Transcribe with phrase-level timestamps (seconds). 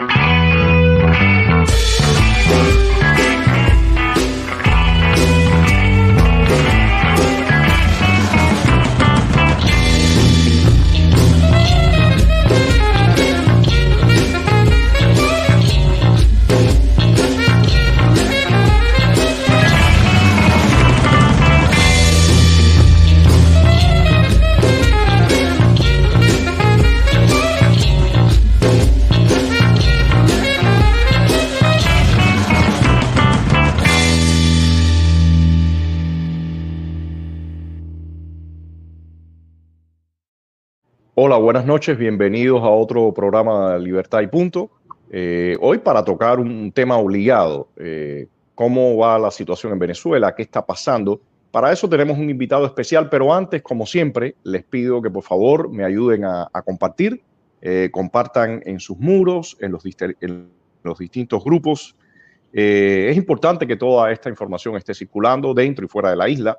[0.00, 0.33] you.
[41.16, 44.68] Hola, buenas noches, bienvenidos a otro programa de Libertad y Punto.
[45.12, 50.42] Eh, hoy para tocar un tema obligado, eh, cómo va la situación en Venezuela, qué
[50.42, 51.20] está pasando.
[51.52, 55.70] Para eso tenemos un invitado especial, pero antes, como siempre, les pido que por favor
[55.70, 57.22] me ayuden a, compartir,
[57.62, 59.84] eh, compartan en sus muros, en los,
[60.20, 60.48] en
[60.82, 61.94] los distintos grupos.
[62.52, 66.58] es importante que toda esta información esté circulando dentro y fuera de la isla.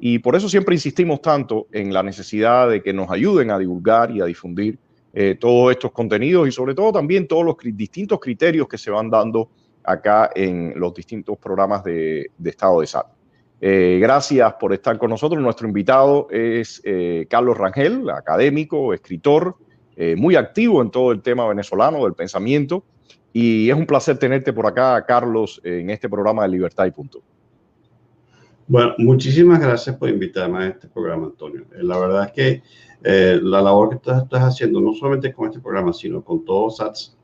[0.00, 4.10] Y por eso siempre insistimos tanto en la necesidad de que nos ayuden a divulgar
[4.10, 4.78] y a difundir
[5.16, 9.08] eh, todos estos contenidos y sobre todo también todos los distintos criterios que se van
[9.08, 9.48] dando
[9.84, 13.10] acá en los distintos programas de, estado de salud.
[13.60, 15.40] Eh, gracias por estar con nosotros.
[15.40, 19.56] Nuestro invitado es eh, Carlos Rangel, académico, escritor,
[20.16, 22.82] muy activo en todo el tema venezolano del pensamiento.
[23.32, 27.22] Y es un placer tenerte por acá, Carlos, en este programa de Libertad y Punto.
[28.66, 31.66] Bueno, muchísimas gracias por invitarme a este programa, Antonio.
[31.74, 32.62] Eh, la verdad es que
[33.02, 36.78] eh, la labor que estás, estás, haciendo, no solamente con este programa, sino con todos
[36.78, 37.14] SATS,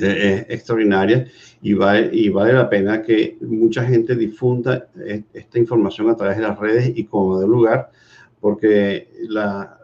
[0.00, 1.26] eh, es extraordinaria
[1.60, 4.88] y vale, y vale la pena que mucha gente difunda
[5.34, 7.90] esta información a través de las redes y como de lugar,
[8.40, 9.78] porque la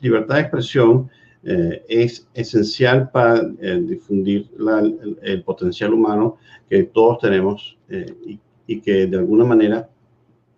[0.00, 1.08] libertad de expresión
[1.42, 4.50] es esencial para difundir
[5.22, 9.88] el, potencial humano que todos tenemos y y que de alguna manera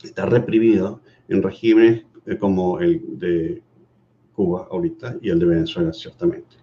[0.03, 3.63] está reprimido en regímenes eh, como el de
[4.35, 6.57] Cuba ahorita y el de Venezuela, ciertamente.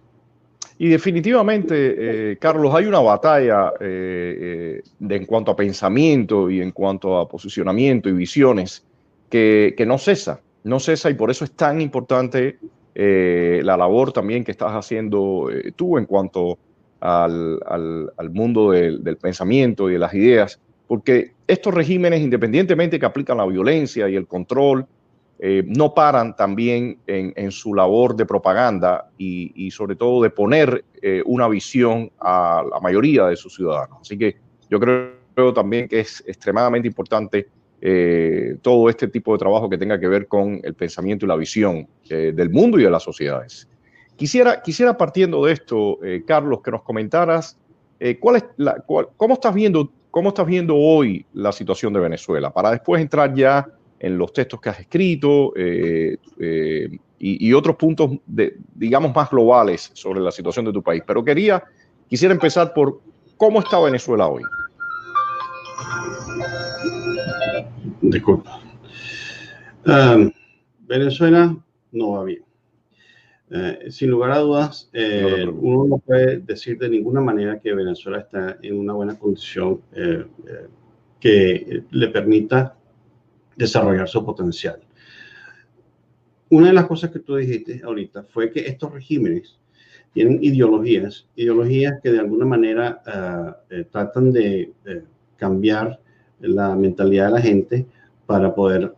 [0.78, 6.70] Y definitivamente, eh, Carlos, hay una batalla eh, de, en cuanto a pensamiento y en
[6.70, 8.84] cuanto a posicionamiento y visiones
[9.30, 12.58] que, que no cesa, no cesa y por eso es tan importante
[12.98, 16.58] la labor también que estás haciendo tú en cuanto
[17.00, 22.98] al, al, al mundo del, del, pensamiento y de las ideas, porque estos regímenes, independientemente
[22.98, 24.86] que aplican la violencia y el control,
[25.38, 31.22] eh, no paran también en, su labor de propaganda y, sobre todo de poner eh,
[31.26, 33.98] una visión a la mayoría de sus ciudadanos.
[34.00, 34.36] Así que
[34.70, 37.48] yo creo, también que es extremadamente importante
[37.82, 41.36] eh, todo este tipo de trabajo que tenga que ver con el pensamiento y la
[41.36, 43.68] visión del mundo y de las sociedades.
[44.16, 47.58] Quisiera, quisiera partiendo de esto, Carlos, que nos comentaras
[48.20, 52.50] cuál es la, cómo estás viendo ¿Cómo estás viendo hoy la situación de Venezuela?
[52.50, 53.68] Para después entrar ya
[53.98, 59.90] en los textos que has escrito eh, eh, y, otros puntos, de, digamos, más globales
[59.92, 61.02] sobre la situación de tu país.
[61.06, 61.62] Pero quería,
[62.08, 63.02] quisiera empezar por
[63.36, 64.42] cómo está Venezuela hoy.
[68.00, 68.58] Disculpa.
[69.84, 70.32] Um,
[70.88, 71.54] Venezuela
[71.92, 72.45] no va bien.
[73.48, 78.18] Eh, sin lugar a dudas, eh, uno no puede decir de ninguna manera que Venezuela
[78.18, 80.24] está en una buena condición eh,
[81.20, 82.76] que le permita
[83.54, 84.80] desarrollar su potencial.
[86.50, 89.58] Una de las cosas que tú dijiste ahorita fue que estos regímenes
[90.12, 93.02] tienen ideologías, ideologías que de alguna manera
[93.90, 94.72] tratan de
[95.36, 96.00] cambiar
[96.40, 97.86] la mentalidad de la gente
[98.26, 98.94] para poder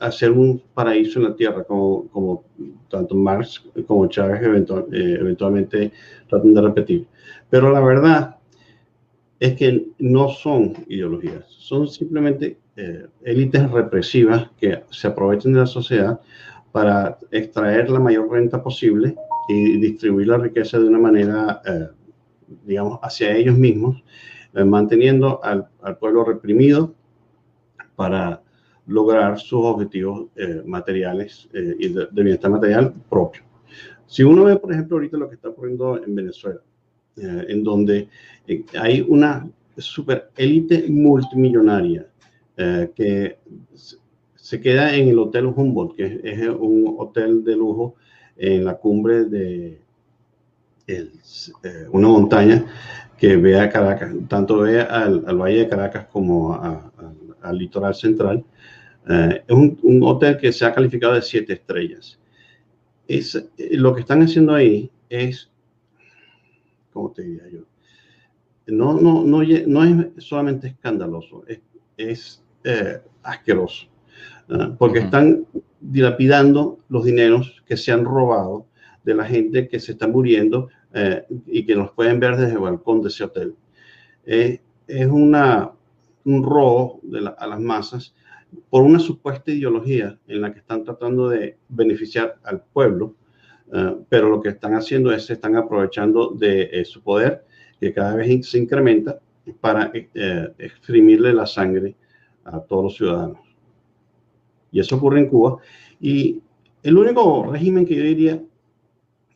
[0.00, 2.44] hacer un paraíso en la tierra, como, como
[2.88, 5.92] tanto Marx como Chávez eh, eventualmente
[6.28, 7.06] tratan de repetir.
[7.50, 8.36] Pero la verdad
[9.38, 15.66] es que no son ideologías, son simplemente eh, élites represivas que se aprovechan de la
[15.66, 16.20] sociedad
[16.72, 19.14] para extraer la mayor renta posible
[19.48, 21.88] y distribuir la riqueza de una manera, eh,
[22.64, 24.02] digamos, hacia ellos mismos,
[24.52, 26.92] manteniendo al, al pueblo reprimido
[27.94, 28.42] para
[28.86, 33.42] lograr sus objetivos eh, materiales eh, y de, bienestar material propio.
[34.06, 36.60] Si uno ve, por ejemplo, ahorita lo que está ocurriendo en Venezuela,
[37.16, 38.08] eh, en donde
[38.78, 42.06] hay una super élite multimillonaria
[42.94, 43.38] que
[44.34, 47.94] se queda en el Hotel Humboldt, que es, un hotel de lujo
[48.36, 49.78] en la cumbre de
[51.90, 52.66] una montaña
[53.16, 56.54] que ve a Caracas, tanto ve al, Valle de Caracas como
[57.42, 58.44] al litoral central,
[59.10, 62.18] eh, es un, hotel que se ha calificado de siete estrellas.
[63.08, 65.50] Es, eh, lo que están haciendo ahí es
[66.92, 67.60] como te diría yo.
[68.66, 71.60] No, no, no, no es solamente escandaloso, es,
[71.96, 73.86] es eh, asqueroso,
[74.78, 75.46] porque están
[75.80, 78.66] dilapidando los dineros que se han robado
[79.02, 82.58] de la gente que se está muriendo eh, y que nos pueden ver desde el
[82.58, 83.56] balcón de ese hotel.
[84.24, 84.60] es
[85.08, 85.72] una,
[86.24, 88.14] un robo de a las masas
[88.68, 93.14] por una supuesta ideología en la que están tratando de beneficiar al pueblo,
[93.72, 97.44] eh, pero lo que están haciendo es se están aprovechando de eh, su poder,
[97.80, 99.20] que cada vez se incrementa,
[99.60, 99.90] para
[100.58, 101.96] exprimirle la sangre
[102.44, 103.40] a todos los ciudadanos.
[104.70, 105.58] Y eso ocurre en Cuba.
[106.00, 106.40] Y
[106.82, 108.42] el único régimen que yo diría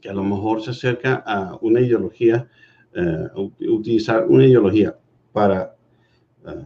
[0.01, 2.49] que a lo mejor se acerca a una ideología,
[2.95, 3.29] eh,
[3.69, 4.97] utilizar una ideología
[5.33, 5.75] para,
[6.47, 6.65] eh,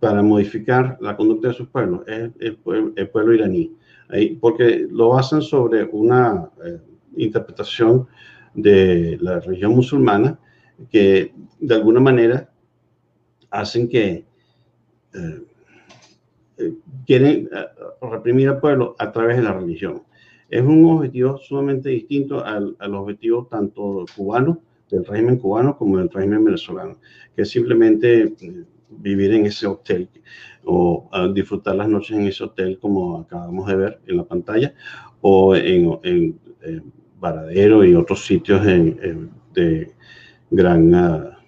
[0.00, 3.76] para modificar la conducta de sus pueblos, es el, pueblo, iraní,
[4.40, 6.78] porque lo basan sobre una eh,
[7.16, 8.06] interpretación
[8.54, 10.38] de la religión musulmana
[10.90, 12.50] que de alguna manera
[13.50, 14.24] hacen que
[17.06, 17.48] quieren
[18.00, 20.02] reprimir al pueblo a través de la religión.
[20.48, 24.60] Es un objetivo sumamente distinto al, al objetivo tanto cubano,
[24.90, 26.98] del régimen cubano, como del régimen venezolano,
[27.34, 28.64] que simplemente eh,
[28.98, 30.08] vivir en ese hotel
[30.64, 34.74] o disfrutar las noches en ese hotel como acabamos de ver en la pantalla,
[35.20, 36.40] o en, en,
[37.18, 39.92] Varadero y otros sitios de,
[40.50, 41.38] gran, ah,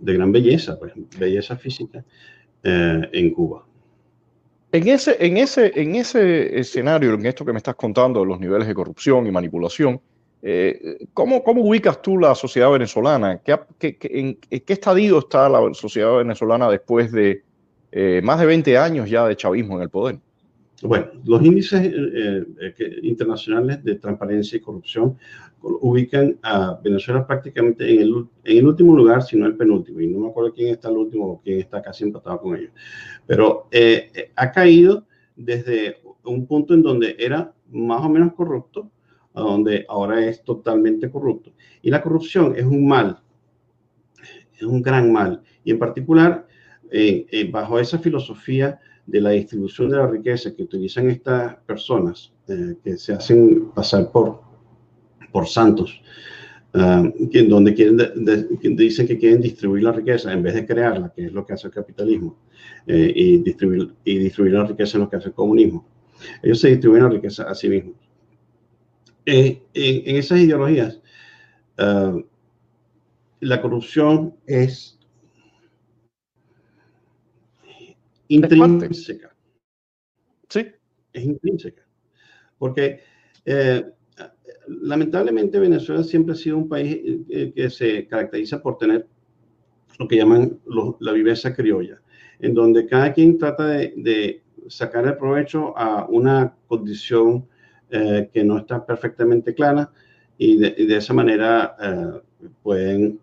[0.00, 2.02] de gran belleza, pues, belleza física
[2.62, 3.66] eh, en Cuba.
[4.72, 8.40] En ese, en, ese, en ese escenario, en esto que me estás contando de los
[8.40, 10.00] niveles de corrupción y manipulación,
[10.42, 13.40] eh, ¿cómo, ¿cómo, ubicas tú la sociedad venezolana?
[13.42, 13.58] ¿Qué,
[14.02, 17.42] en, qué estadio está la sociedad venezolana después de
[17.90, 20.18] eh, más de 20 años ya de chavismo en el poder?
[20.82, 22.44] Bueno, los índices eh,
[23.02, 25.18] internacionales de transparencia y corrupción
[25.60, 30.06] ubican a Venezuela prácticamente en el, en el, último lugar, si no el penúltimo, y
[30.06, 32.70] no me acuerdo quién está el último o quién está casi empatado con ellos.
[33.26, 35.04] Pero eh, eh, ha caído
[35.36, 38.90] desde un punto en donde era más o menos corrupto
[39.40, 41.52] donde ahora es totalmente corrupto.
[41.82, 43.18] Y la corrupción es un mal,
[44.54, 45.42] es un gran mal.
[45.64, 46.46] Y en particular,
[46.90, 52.96] eh, bajo esa filosofía de la distribución de la riqueza que utilizan estas personas que
[52.96, 54.48] se hacen pasar por
[55.32, 56.00] por santos,
[56.74, 57.96] uh, donde quieren
[58.76, 61.68] dicen que quieren distribuir la riqueza en vez de crearla, que es lo que hace
[61.68, 62.36] el capitalismo,
[62.86, 65.86] eh, y, distribuir, y distribuir la riqueza es lo que hace el comunismo.
[66.42, 67.96] Ellos se distribuyen la riqueza a sí mismos.
[69.30, 71.02] Eh, en, esas ideologías,
[71.78, 72.24] uh,
[73.40, 74.98] la corrupción es
[78.28, 79.34] intrínseca.
[80.48, 80.66] Sí.
[81.12, 81.86] Es intrínseca.
[82.58, 83.00] Porque
[83.44, 83.84] eh,
[84.66, 89.06] lamentablemente Venezuela siempre ha sido un país eh, eh, que se caracteriza por tener
[89.98, 90.58] lo que llaman
[91.00, 92.00] la viveza criolla,
[92.38, 97.48] en donde cada quien trata de, sacar el provecho a una condición
[97.90, 99.90] eh, que no está perfectamente clara
[100.36, 101.76] y de, esa manera
[102.62, 103.18] pueden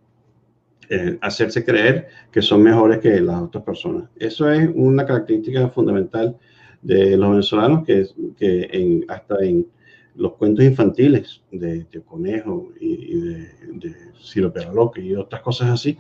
[1.22, 4.10] hacerse creer que son mejores que las otras personas.
[4.18, 6.38] Eso es una característica fundamental
[6.82, 8.06] de los venezolanos que,
[8.38, 9.66] que hasta en
[10.18, 13.38] los cuentos infantiles de, Conejo y, de,
[13.74, 15.98] de Ciro Peraloque y otras cosas así,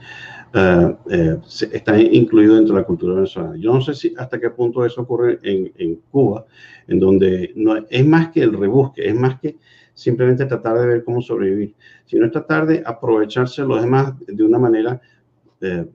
[0.53, 1.37] uh, eh,
[1.71, 3.57] están incluidos dentro de la cultura venezolana.
[3.57, 6.45] Yo no sé si hasta qué punto eso ocurre en, en, Cuba,
[6.87, 9.57] en donde no es más que el rebusque, es más que
[9.93, 15.01] simplemente tratar de ver cómo sobrevivir, sino tratar de aprovecharse los demás de una manera
[15.61, 15.85] eh,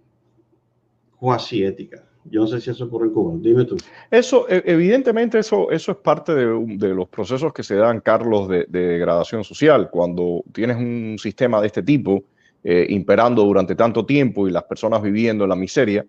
[1.18, 2.09] cuasi ética.
[2.30, 3.38] Yo no sé si eso ocurre en Cuba.
[3.40, 3.76] Dime tú.
[4.10, 8.66] Eso, e, evidentemente, eso, eso es parte de, los procesos que se dan, Carlos, de,
[8.66, 9.90] degradación social.
[9.90, 12.22] Cuando tienes un sistema de este tipo
[12.62, 16.06] eh, imperando durante tanto tiempo y las personas viviendo en la miseria,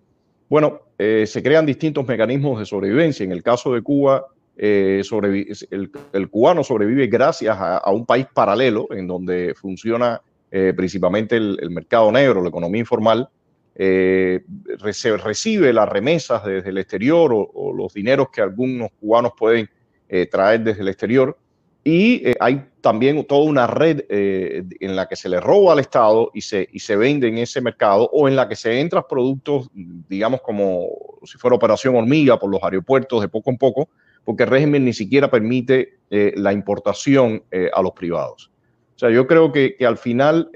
[0.48, 3.24] bueno, eh, se crean distintos mecanismos de sobrevivencia.
[3.24, 4.26] En el caso de Cuba,
[4.56, 5.02] eh,
[6.12, 10.20] el, cubano sobrevive gracias a, un país paralelo en donde funciona
[10.76, 13.26] principalmente el mercado negro, la economía informal
[13.74, 14.44] eh,
[14.78, 19.68] recibe las remesas desde el exterior o, los dineros que algunos cubanos pueden
[20.08, 21.36] eh, traer desde el exterior.
[21.84, 25.80] Y eh, hay también toda una red eh, en la que se le roba al
[25.80, 29.04] Estado y se, y se vende en ese mercado o en la que se entran
[29.08, 30.86] productos, digamos, como
[31.24, 33.88] si fuera operación hormiga por los aeropuertos de poco en poco,
[34.22, 38.52] porque el régimen ni siquiera permite la importación a los privados.
[38.94, 40.50] O sea, yo creo que, al final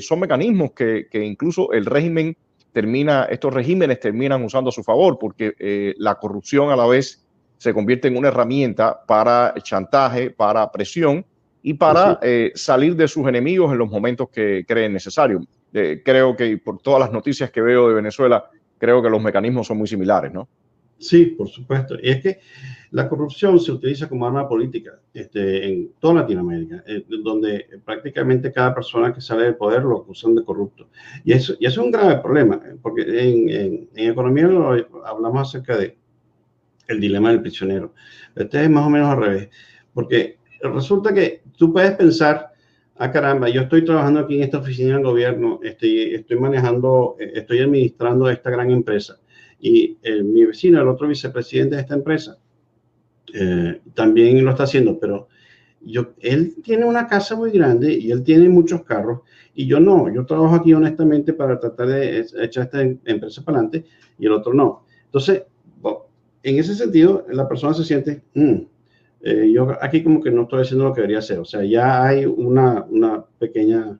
[0.00, 2.34] son mecanismos que incluso el régimen
[2.72, 7.26] termina, estos regímenes terminan usando a su favor, porque eh, la corrupción a la vez
[7.58, 11.24] se convierte en una herramienta para chantaje, para presión,
[11.62, 15.40] y para eh, salir de sus enemigos en los momentos que creen necesario.
[15.72, 18.48] Eh, creo que por todas las noticias que veo de Venezuela,
[18.78, 20.48] creo que los mecanismos son muy similares, ¿no?
[21.00, 21.96] Sí, por supuesto.
[22.00, 22.40] Y es que
[22.90, 28.74] la corrupción se utiliza como arma política este, en toda Latinoamérica, eh, donde prácticamente cada
[28.74, 30.88] persona que sale del poder lo acusan de corrupto.
[31.24, 34.46] Y eso, y eso es un grave problema, porque en, en, en economía
[35.06, 35.96] hablamos acerca de
[36.88, 37.94] el dilema del prisionero.
[38.34, 39.48] Este es más o menos al revés,
[39.94, 42.50] porque resulta que tú puedes pensar,
[42.96, 47.60] ah caramba, yo estoy trabajando aquí en esta oficina del gobierno, estoy, estoy manejando, estoy
[47.60, 49.19] administrando esta gran empresa
[49.60, 52.38] y eh, mi vecino, el otro vicepresidente de esta empresa,
[53.34, 55.28] eh, también lo está haciendo, pero
[55.82, 59.20] yo, él tiene una casa muy grande y él tiene muchos carros
[59.54, 63.58] y yo no, yo trabajo aquí honestamente para tratar de echar esta em, empresa para
[63.58, 63.88] adelante
[64.18, 64.84] y el otro no.
[65.06, 65.42] Entonces,
[66.42, 68.56] en ese sentido, la persona se siente, mm,
[69.22, 71.38] eh, yo aquí como que no estoy haciendo lo que debería hacer.
[71.38, 73.98] O sea, ya hay una, una pequeña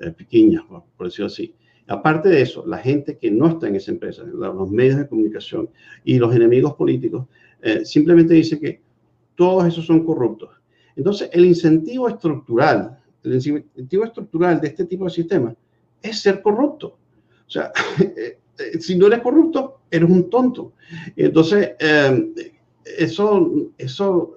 [0.00, 1.54] eh, piquiña, por decirlo así.
[1.88, 5.70] Aparte de eso, la gente que no está en esa empresa, los medios de comunicación
[6.04, 7.26] y los enemigos políticos,
[7.62, 8.80] eh, simplemente dice que
[9.34, 10.50] todos esos son corruptos.
[10.96, 15.54] Entonces, el incentivo estructural, el incentivo estructural de este tipo de sistemas
[16.02, 16.98] es ser corrupto.
[17.46, 17.70] O sea,
[18.58, 20.72] Eh, si no eres corrupto, eres un tonto.
[21.14, 21.72] Entonces,
[22.84, 24.34] eso, eso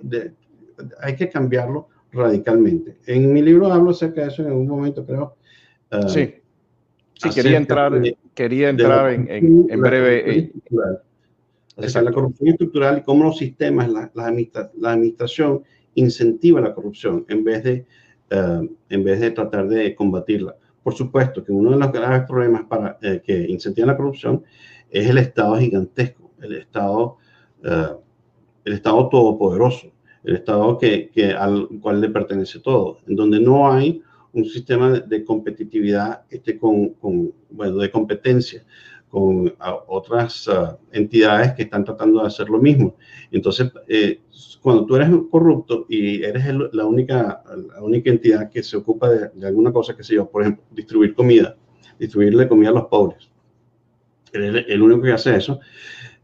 [1.01, 2.97] hay que cambiarlo radicalmente.
[3.05, 5.35] En mi libro hablo acerca de eso en algún momento, creo.
[5.91, 6.35] Eh, sí.
[7.19, 8.01] Sí, quería entrar,
[8.33, 9.27] quería entrar en,
[9.69, 10.53] en, breve.
[11.75, 14.27] O la corrupción estructural y cómo los sistemas, la, la,
[14.91, 15.63] administración
[15.95, 17.85] incentiva la corrupción en vez de,
[18.29, 20.55] eh, en vez de tratar de combatirla.
[20.81, 24.43] Por supuesto que uno de los graves problemas para, eh, que incentivan la corrupción
[24.89, 27.17] es el Estado gigantesco, el Estado,
[27.65, 27.95] eh,
[28.63, 29.91] el Estado todopoderoso,
[30.23, 34.01] el Estado que, que, al cual le pertenece todo, en donde no hay
[34.33, 38.63] un sistema de, competitividad este, con, con, bueno, de competencia
[39.09, 39.51] con
[39.87, 42.95] otras uh, entidades que están tratando de hacer lo mismo.
[43.31, 44.19] Entonces, eh,
[44.61, 47.43] cuando tú eres corrupto y eres la, única,
[47.73, 51.15] la única entidad que se ocupa de, alguna cosa, que sé yo, por ejemplo, distribuir
[51.15, 51.57] comida,
[51.97, 53.31] distribuirle comida a los pobres,
[54.31, 55.59] eres el único que hace eso,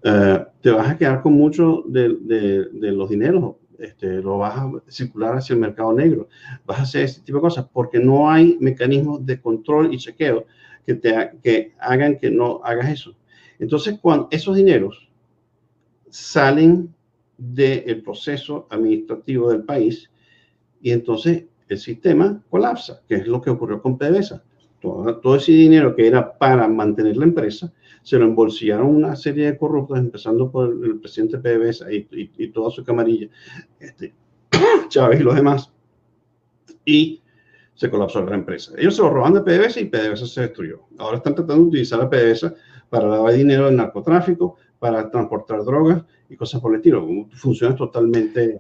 [0.03, 4.57] uh, te vas a quedar con mucho de, de, de los dineros este, lo vas
[4.57, 6.29] a circular hacia el mercado negro,
[6.65, 10.45] vas a hacer ese tipo de cosas, porque no hay mecanismos de control y chequeo
[10.85, 13.15] que, te, que hagan que no hagas eso.
[13.59, 15.09] Entonces, cuando esos dineros
[16.09, 16.93] salen
[17.37, 20.09] del proceso administrativo del país
[20.81, 24.43] y entonces el sistema colapsa, que es lo que ocurrió con PDVSA.
[24.85, 27.71] Todo, todo, ese dinero que era para mantener la empresa,
[28.03, 32.47] se lo embolsillaron una serie de corruptos, empezando por el presidente PDVSA y, y, y
[32.49, 33.27] toda su camarilla,
[33.79, 34.13] este,
[34.89, 35.71] Chávez y los demás.
[36.85, 37.21] Y
[37.75, 38.73] se colapsó la empresa.
[38.77, 40.81] Ellos se lo roban de PDVSA y PDVSA se destruyó.
[40.97, 42.53] Ahora están tratando de utilizar la PDVSA
[42.89, 47.05] para lavar dinero del narcotráfico, para transportar drogas y cosas por el estilo.
[47.33, 48.43] Funciona totalmente.
[48.43, 48.59] Eh,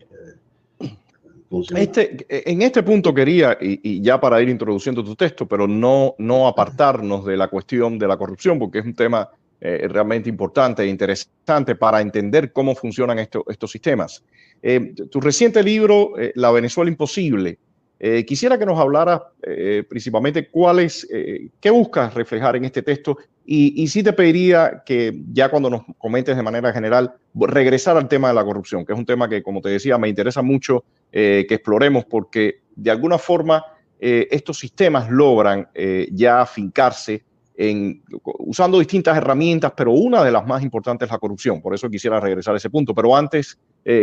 [1.75, 6.47] este, en este punto quería, y, ya para ir introduciendo tu texto, pero no, no
[6.47, 9.29] apartarnos de la cuestión de la corrupción, porque es un tema
[9.61, 14.23] eh, realmente importante e interesante para entender cómo funcionan esto, estos sistemas.
[14.61, 17.57] Eh, tu reciente libro, La Venezuela Imposible,
[17.99, 22.81] eh, quisiera que nos hablara eh, principalmente cuál es, eh, qué buscas reflejar en este
[22.81, 27.95] texto y, y sí te pediría que ya cuando nos comentes de manera general, regresar
[27.95, 30.41] al tema de la corrupción, que es un tema que, como te decía, me interesa
[30.41, 33.63] mucho que exploremos porque de alguna forma
[33.99, 35.69] estos sistemas logran
[36.11, 37.23] ya afincarse
[37.55, 38.03] en,
[38.39, 41.61] usando distintas herramientas, pero una de las más importantes es la corrupción.
[41.61, 42.93] Por eso quisiera regresar a ese punto.
[42.93, 43.57] Pero antes,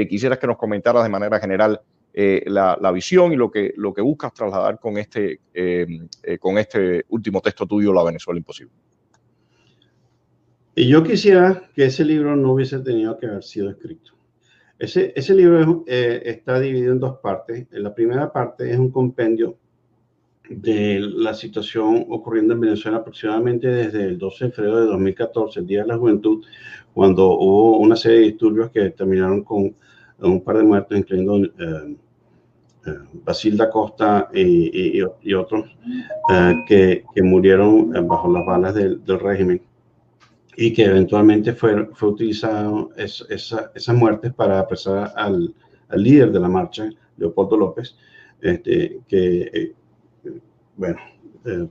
[0.08, 1.80] quisieras que nos comentaras de manera general
[2.14, 5.86] eh, la, visión y lo que, lo que buscas trasladar con este, eh,
[6.22, 8.74] eh, con este último texto tuyo, La Venezuela Imposible.
[10.74, 14.12] Y yo quisiera que ese libro no hubiese tenido que haber sido escrito.
[14.78, 17.66] Ese, ese libro está dividido en dos partes.
[17.70, 19.56] La primera parte es un compendio
[20.48, 25.66] de la situación ocurriendo en Venezuela aproximadamente desde el 12 de febrero de 2014, el
[25.66, 26.44] Día de la Juventud,
[26.92, 29.74] cuando hubo una serie de disturbios que terminaron con
[30.30, 31.96] un par de muertos, incluyendo eh,
[32.86, 35.64] eh, Basil da Costa y, y, otros
[36.30, 39.62] eh, que, que, murieron bajo las balas del, del, régimen
[40.56, 45.54] y que eventualmente fue, fue utilizado es, esa, esas muertes para apresar al,
[45.88, 47.96] al, líder de la marcha, Leopoldo López,
[48.40, 49.74] este, que,
[50.76, 50.98] bueno,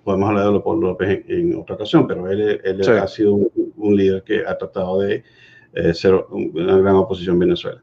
[0.04, 3.96] podemos hablar de Leopoldo López en, otra ocasión, pero él, él ha sido un, un,
[3.96, 5.24] líder que ha tratado de
[5.94, 7.82] ser una gran oposición en Venezuela.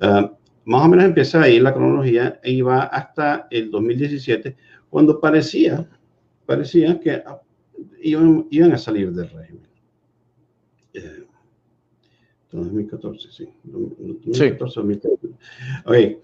[0.00, 0.32] Ah,
[0.64, 4.56] más o menos empieza ahí la cronología y va hasta el 2017,
[4.88, 5.88] cuando parecía,
[6.46, 7.22] parecía que
[8.02, 9.70] iban, iban a salir del régimen.
[12.52, 13.48] 2014, eh, sí.
[13.64, 15.28] 2014, 2014.
[15.84, 16.20] Okay.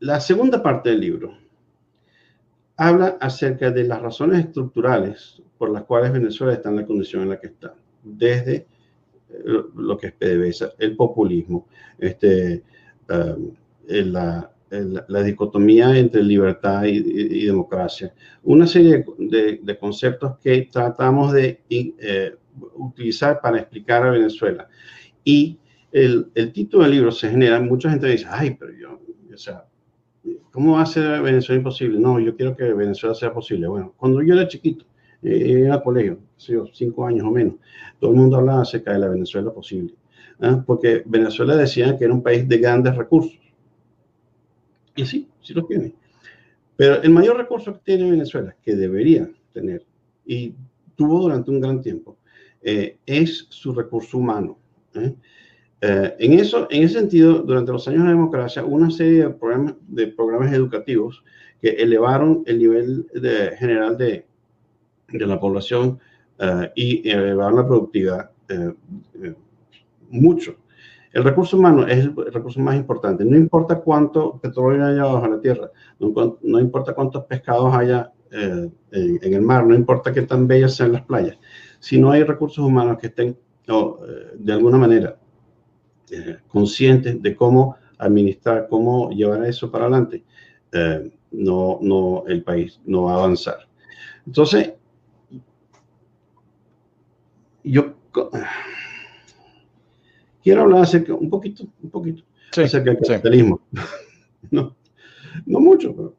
[0.00, 1.34] la segunda parte del libro
[2.76, 7.28] habla acerca de las razones estructurales por las cuales Venezuela está en la condición en
[7.30, 8.66] la que está, desde
[9.44, 12.62] lo que es PDVSA, el populismo, este,
[13.88, 14.50] la,
[15.08, 22.34] la, dicotomía entre libertad y, democracia, una serie de, conceptos que tratamos de eh,
[22.76, 24.68] utilizar para explicar a Venezuela.
[25.24, 25.58] Y
[25.90, 29.00] el, el, título del libro se genera, mucha gente dice, ay, pero yo,
[29.32, 29.64] o sea,
[30.50, 31.98] ¿cómo va a ser Venezuela imposible?
[31.98, 33.66] No, yo quiero que Venezuela sea posible.
[33.66, 34.86] Bueno, cuando yo era chiquito,
[35.22, 37.54] eh, era colegio, cinco años o menos,
[37.98, 39.94] todo el mundo hablaba acerca de la Venezuela posible,
[40.40, 40.62] ¿ah?
[40.66, 43.38] porque Venezuela decía que era un país de grandes recursos.
[44.94, 45.94] Y sí, sí los tiene.
[46.76, 49.84] Pero el mayor recurso que tiene Venezuela, que debería tener,
[50.26, 50.54] y
[50.96, 52.16] tuvo durante un gran tiempo,
[52.62, 54.58] eh, es su recurso humano.
[54.94, 55.14] ¿eh?
[55.80, 59.74] Eh, en, eso, en ese sentido, durante los años de democracia, una serie de programas,
[59.88, 61.24] de programas educativos
[61.60, 64.26] que elevaron el nivel de, general de,
[65.12, 65.98] de la población
[66.74, 68.30] y elevaron la productividad
[70.10, 70.56] mucho.
[71.12, 73.24] El recurso humano es el recurso más importante.
[73.24, 75.70] No importa cuánto petróleo haya bajo la tierra,
[76.00, 81.02] no, importa cuántos pescados haya en, el mar, no importa qué tan bellas sean las
[81.02, 81.36] playas
[81.82, 85.16] si no hay recursos humanos que estén eh, de alguna manera
[86.12, 90.22] eh, conscientes de cómo administrar, cómo llevar eso para adelante,
[90.70, 93.66] eh, no, no, el país no va a avanzar.
[94.24, 94.74] Entonces,
[97.64, 97.94] yo
[100.42, 103.60] quiero hablar acerca, un poquito, un poquito, acerca del capitalismo.
[104.50, 104.76] no,
[105.46, 106.16] no mucho, pero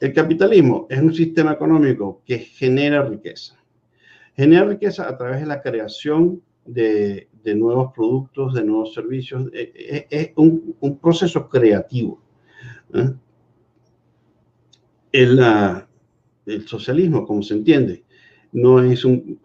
[0.00, 3.60] el capitalismo es un sistema económico que genera riqueza
[4.40, 9.50] genera riqueza a través de la creación de, nuevos productos, de nuevos servicios.
[9.52, 12.22] Eh, eh, es, un, proceso creativo.
[12.94, 13.12] ¿eh?
[15.12, 18.04] El, socialismo, como se entiende,
[18.52, 19.38] no es un,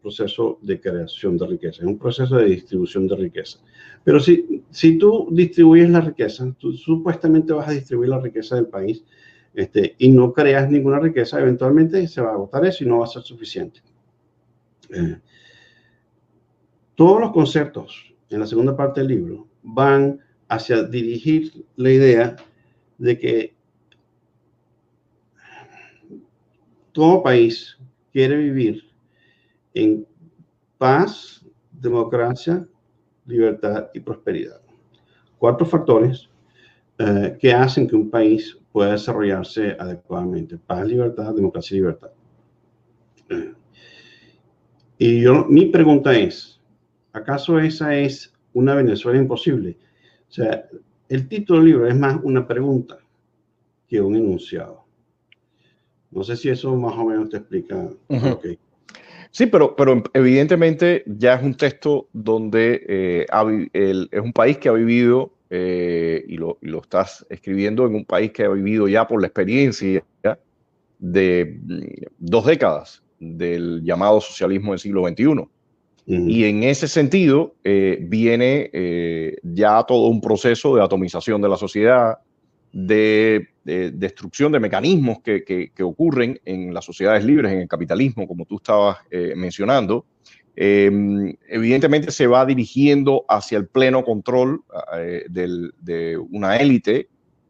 [0.00, 3.58] proceso de creación de riqueza, es un proceso de distribución de riqueza.
[4.04, 8.66] Pero si, si tú distribuyes la riqueza, tú supuestamente vas a distribuir la riqueza del
[8.66, 9.04] país
[9.54, 13.04] este, y no creas ninguna riqueza, eventualmente se va a agotar eso y no va
[13.04, 13.80] a ser suficiente.
[14.90, 15.18] Eh,
[16.94, 22.36] todos los conceptos en la segunda parte del libro van hacia dirigir la idea
[22.98, 23.54] de que
[26.92, 27.78] todo país
[28.16, 28.82] quiere vivir
[29.74, 30.06] en
[30.78, 32.66] paz, democracia,
[33.26, 34.58] libertad y prosperidad.
[35.36, 36.26] Cuatro factores
[36.96, 40.56] eh, que hacen que un país pueda desarrollarse adecuadamente.
[40.56, 42.10] Paz, libertad, democracia y libertad.
[43.28, 43.52] Eh,
[44.96, 46.58] y yo, mi pregunta es,
[47.12, 49.76] ¿acaso esa es una Venezuela imposible?
[50.30, 50.66] O sea,
[51.10, 52.96] el título del libro es más una pregunta
[53.86, 54.85] que un enunciado.
[56.16, 57.88] No sé si eso más o menos te explica.
[59.30, 63.26] Sí, pero, pero evidentemente ya es un texto donde eh,
[64.10, 68.06] es un país que ha vivido, eh, y, lo, y, lo, estás escribiendo en un
[68.06, 70.02] país que ha vivido ya por la experiencia
[70.98, 71.82] de mm,
[72.18, 75.48] dos décadas del llamado socialismo del siglo XXI.
[76.08, 81.56] Y en ese sentido eh, viene eh, ya todo un proceso de atomización de la
[81.56, 82.18] sociedad,
[82.72, 88.44] de, destrucción de mecanismos que, que, ocurren en las sociedades libres, en el capitalismo, como
[88.44, 90.06] tú estabas eh, mencionando.
[90.54, 94.62] Em, evidentemente se va dirigiendo hacia el pleno control
[95.28, 97.08] del, de una élite,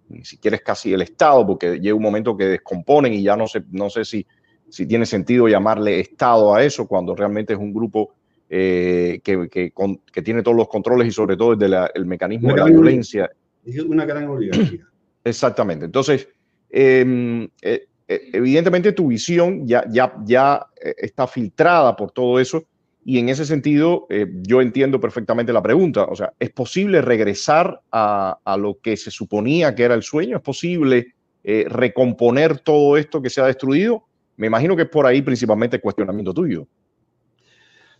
[0.09, 3.47] ni siquiera es casi el Estado, porque llega un momento que descomponen y ya no
[3.47, 4.27] sé, no sé si
[4.69, 8.15] si tiene sentido llamarle Estado a eso, cuando realmente es un grupo
[8.49, 12.65] eh, que, que, tiene todos los controles y sobre todo desde el mecanismo de la
[12.65, 13.31] violencia.
[13.65, 14.87] Es una gran oligarquía.
[15.27, 15.85] Exactamente.
[15.87, 16.29] Entonces,
[16.71, 20.65] em, eh, eh, evidentemente tu visión ya, ya, ya
[20.97, 22.63] está filtrada por todo eso
[23.05, 24.07] y en ese sentido
[24.43, 26.05] yo entiendo perfectamente la pregunta.
[26.05, 30.37] O sea, ¿es posible regresar a, a lo que se suponía que era el sueño?
[30.37, 34.05] ¿Es posible recomponer todo esto que se ha destruido?
[34.37, 36.67] Me imagino que es por ahí principalmente el cuestionamiento tuyo.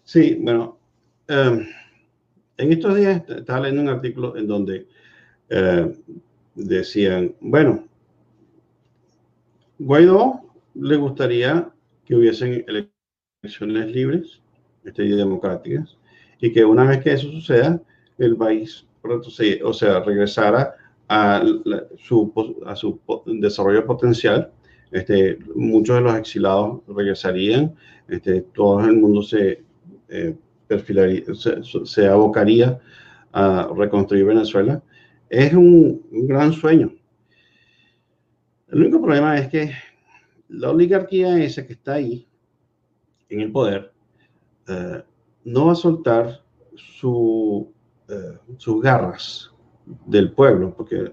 [0.03, 0.79] Sí, bueno,
[1.27, 1.67] em,
[2.57, 4.87] en estos días estaba leyendo un artículo en donde
[5.49, 5.93] eh,
[6.57, 7.85] decían, bueno,
[9.79, 10.41] Guaidó
[10.75, 11.71] le gustaría
[12.05, 14.41] que hubiesen elecciones libres,
[14.85, 15.97] este, y democráticas,
[16.41, 17.81] y que una vez que eso suceda,
[18.19, 18.87] el país
[19.63, 20.75] o sea, regresara
[21.09, 21.43] a,
[21.99, 24.51] su, a su desarrollo potencial.
[24.91, 27.75] Este, muchos de los exilados regresarían,
[28.09, 29.63] este, todo el mundo se
[30.09, 30.35] eh,
[30.67, 32.79] perfilaría, se, abocaría
[33.33, 34.83] a reconstruir Venezuela.
[35.29, 36.93] Es un, gran sueño.
[38.69, 39.73] El único problema es que
[40.49, 42.27] la oligarquía esa que está ahí,
[43.29, 43.93] en el poder,
[44.69, 45.03] eh,
[45.45, 46.43] no va a soltar
[46.75, 47.73] su,
[48.09, 49.51] eh, sus garras
[50.07, 51.13] del pueblo, porque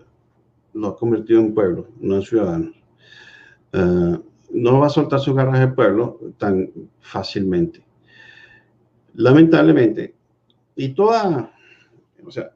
[0.73, 2.71] lo ha convertido en pueblo, no en ciudadano.
[3.71, 4.19] Eh,
[4.51, 7.83] no va a soltar sus garras del pueblo tan fácilmente.
[9.15, 10.15] Lamentablemente,
[10.75, 11.51] y toda,
[12.23, 12.51] o sea,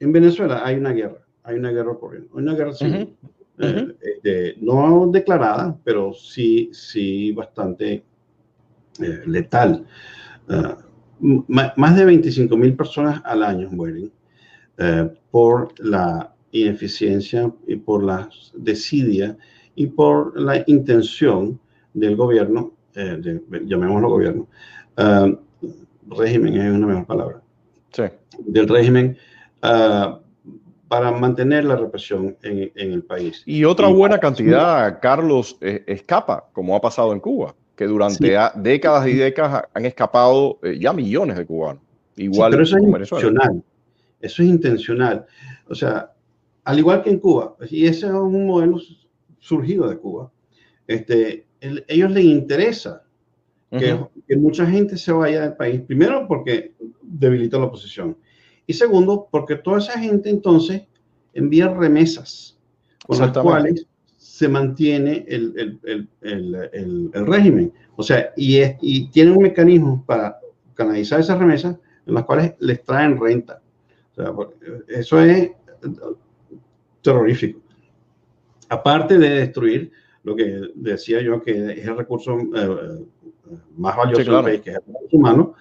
[0.00, 3.16] en Venezuela hay una guerra, hay una guerra ocurriendo, una guerra civil,
[3.58, 8.02] este, no declarada, pero sí, sí bastante
[9.26, 9.86] letal.
[11.20, 14.10] Más de 25 mil personas al año mueren
[14.82, 19.36] eh, por la ineficiencia y por la desidia
[19.74, 21.60] y por la intención
[21.92, 23.20] del gobierno, eh,
[23.66, 24.48] llamémoslo gobierno,
[24.96, 25.36] uh,
[26.16, 27.42] régimen es una mejor palabra,
[27.92, 28.04] sí.
[28.46, 29.18] del régimen
[29.60, 33.42] para mantener la represión en, el país.
[33.46, 39.14] Y otra buena cantidad, Carlos, escapa, como ha pasado en Cuba que durante décadas y
[39.14, 41.82] décadas han escapado eh, ya millones de cubanos.
[42.14, 43.64] Igual pero eso es intencional.
[44.20, 45.24] Eso es intencional.
[45.66, 46.12] O sea,
[46.64, 48.78] al igual que en Cuba, y ese es un modelo
[49.38, 50.30] surgido de Cuba,
[50.86, 51.46] este,
[51.88, 53.02] ellos les interesa
[53.70, 58.14] que, que, mucha gente se vaya del país, primero porque debilita la oposición,
[58.70, 60.82] y segundo porque toda esa gente entonces
[61.34, 62.56] envía remesas
[63.04, 63.84] con las cuales
[64.16, 67.72] se mantiene el, el, el, el régimen.
[67.96, 70.38] O sea, y, es, y tienen un mecanismo para
[70.74, 73.60] canalizar esas remesas en las cuales les traen renta.
[74.12, 74.32] O sea,
[74.86, 75.50] eso es
[77.02, 77.58] terrorífico.
[78.68, 79.90] Aparte de destruir
[80.22, 83.04] lo que decía yo, que es el recurso eh,
[83.76, 85.54] más valioso del país, que es el recurso humano,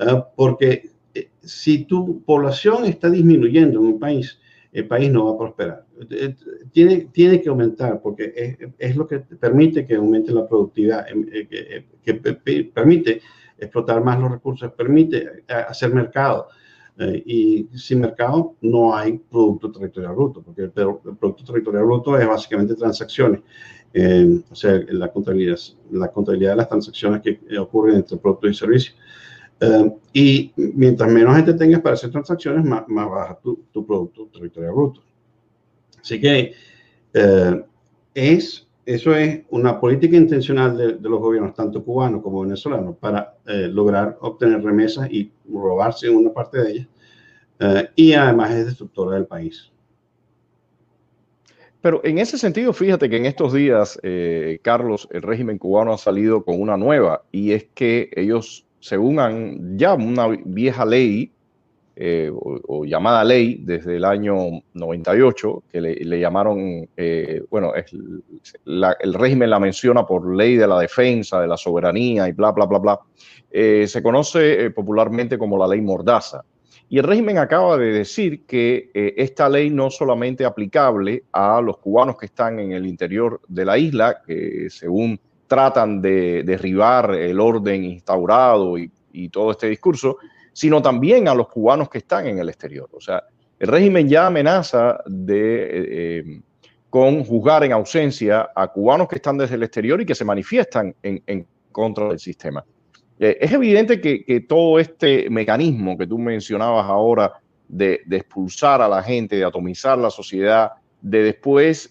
[0.00, 4.38] eh, porque eh, si tu población está disminuyendo en un país,
[4.76, 5.86] el país no va a prosperar.
[6.10, 6.34] Eh,
[6.70, 11.26] tiene, tiene que aumentar porque es, es lo que permite que aumente la productividad, em,
[11.32, 11.86] eh, que, eh,
[12.44, 13.22] que, permite
[13.56, 16.48] explotar más los recursos, permite hacer mercado.
[16.98, 22.74] y sin mercado no hay Producto Territorial Bruto, porque el, Producto Territorial Bruto es básicamente
[22.74, 23.40] transacciones.
[24.50, 25.58] o sea, la contabilidad,
[25.90, 28.96] la contabilidad de las transacciones que ocurren entre productos y servicios.
[29.60, 34.28] Eh, y mientras menos gente tengas para hacer transacciones, más, más baja tu, tu, Producto
[34.32, 35.02] Territorial Bruto.
[36.00, 36.52] Así que
[37.14, 37.64] eh,
[38.14, 43.36] es, eso es una política intencional de, de, los gobiernos, tanto cubanos como venezolanos, para
[43.46, 46.88] eh, lograr obtener remesas y robarse una parte de ellas.
[47.96, 49.72] y además es destructora del país.
[51.80, 53.98] Pero en ese sentido, fíjate que en estos días,
[54.62, 59.78] Carlos, el régimen cubano ha salido con una nueva y es que ellos según han,
[59.78, 61.32] ya una vieja ley
[61.98, 64.36] eh, o, llamada ley desde el año
[64.74, 70.78] 98, que le, llamaron, eh, bueno, es el régimen la menciona por ley de la
[70.78, 73.00] defensa, de la soberanía y bla, bla, bla, bla.
[73.50, 76.44] Eh, se conoce popularmente como la ley Mordaza.
[76.90, 82.16] Y el régimen acaba de decir que esta ley no solamente aplicable a los cubanos
[82.18, 87.84] que están en el interior de la isla, que según tratan de derribar el orden
[87.84, 88.90] instaurado y,
[89.32, 90.18] todo este discurso,
[90.52, 92.86] sino también a los cubanos que están en el exterior.
[92.92, 93.24] O sea,
[93.58, 96.40] el régimen ya amenaza de, eh, eh,
[96.90, 100.94] con juzgar en ausencia a cubanos que están desde el exterior y que se manifiestan
[101.02, 102.62] en, contra del sistema.
[103.18, 107.32] Eh, es evidente que, todo este mecanismo que tú mencionabas ahora
[107.66, 111.90] de, expulsar a la gente, de atomizar la sociedad, de después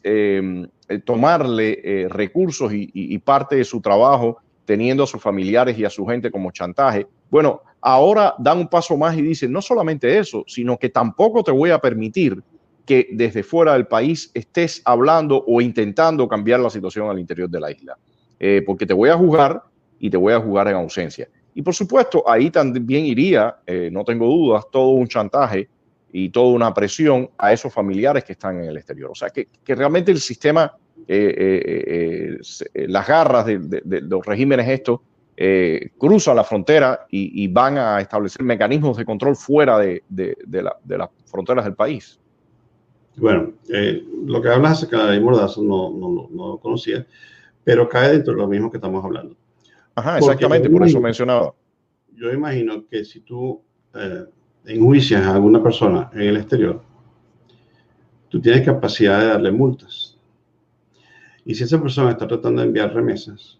[0.87, 5.89] eh, tomarle eh, recursos y, parte de su trabajo teniendo a sus familiares y a
[5.89, 7.07] su gente como chantaje.
[7.29, 11.51] Bueno, ahora dan un paso más y dicen, no solamente eso, sino que tampoco te
[11.51, 12.41] voy a permitir
[12.85, 17.59] que desde fuera del país estés hablando o intentando cambiar la situación al interior de
[17.59, 17.97] la isla,
[18.65, 19.63] porque te voy a juzgar
[19.99, 21.27] y te voy a jugar en ausencia.
[21.55, 23.55] Y por supuesto, ahí también iría,
[23.91, 25.67] no tengo dudas, todo un chantaje
[26.17, 29.11] y toda una presión a esos familiares que están en el exterior.
[29.11, 30.73] O sea, que, que realmente el sistema,
[31.05, 32.39] eh, eh,
[32.73, 35.01] eh, las garras de, de, los regímenes estos,
[35.97, 40.03] cruzan la frontera y, y, van a establecer mecanismos de control fuera de,
[40.49, 42.17] la, las fronteras del país.
[43.17, 43.51] Bueno,
[44.25, 47.05] lo que hablas acerca de Mordazo no, no, no, lo conocía,
[47.61, 49.35] pero cae dentro de lo mismo que estamos hablando.
[49.95, 51.53] Ajá, exactamente, por eso mencionaba.
[52.13, 53.61] Yo imagino que si tú
[54.65, 56.81] enjuicias a alguna persona en el exterior,
[58.29, 60.17] tú tienes capacidad de darle multas.
[61.45, 63.59] Y si esa persona está tratando de enviar remesas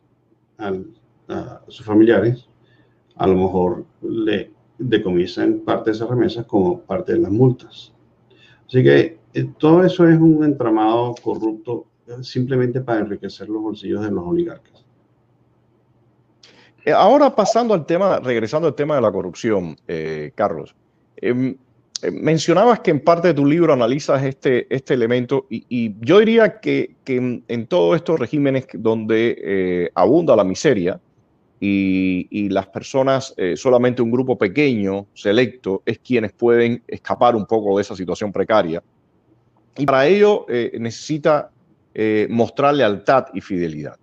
[0.57, 2.47] a sus familiares,
[3.15, 7.93] a lo mejor le decomisan parte de esas remesas como parte de las multas.
[8.67, 14.01] Así que eh, todo eso es un entramado corrupto eh, simplemente para enriquecer los bolsillos
[14.01, 14.83] de los oligarcas.
[16.83, 19.77] Eh, ahora pasando al tema, regresando al tema de la corrupción,
[20.35, 20.75] Carlos,
[21.17, 21.55] em,
[22.11, 26.95] mencionabas que en parte de tu libro analizas este, este elemento y, yo diría que,
[27.03, 30.99] que en, todos estos regímenes donde abunda la miseria,
[31.59, 37.75] y, las personas, eh, solamente un grupo pequeño, selecto, es quienes pueden escapar un poco
[37.77, 38.83] de esa situación precaria.
[39.77, 41.49] Y para ello eh, necesita
[41.93, 43.97] eh, mostrar lealtad y fidelidad.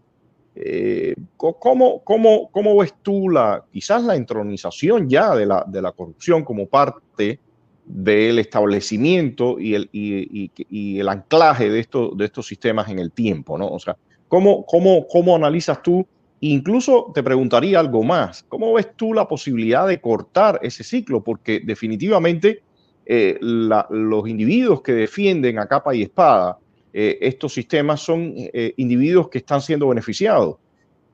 [1.37, 6.45] ¿Cómo, cómo, cómo, ves tú la, quizás la entronización ya de la, de la corrupción
[6.45, 7.39] como parte
[7.85, 13.13] del establecimiento y el, y, y, el anclaje de, esto, de estos sistemas en el
[13.13, 13.57] tiempo?
[13.57, 13.69] ¿no?
[13.69, 13.97] O sea,
[14.29, 16.07] ¿cómo, cómo, cómo analizas tú
[16.45, 18.45] Incluso te preguntaría algo más.
[18.49, 21.23] ¿Cómo ves tú la posibilidad de cortar ese ciclo?
[21.23, 22.65] Porque definitivamente
[23.07, 26.59] eh, los individuos que defienden a capa y espada
[26.93, 30.57] eh, estos sistemas son eh, individuos que están siendo beneficiados.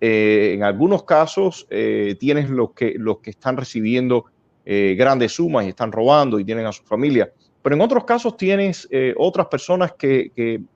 [0.00, 1.66] en algunos casos
[2.20, 4.26] tienes los que, los que están recibiendo
[4.64, 7.32] grandes sumas y están robando y tienen a su familia.
[7.62, 10.30] Pero en otros casos tienes otras personas que,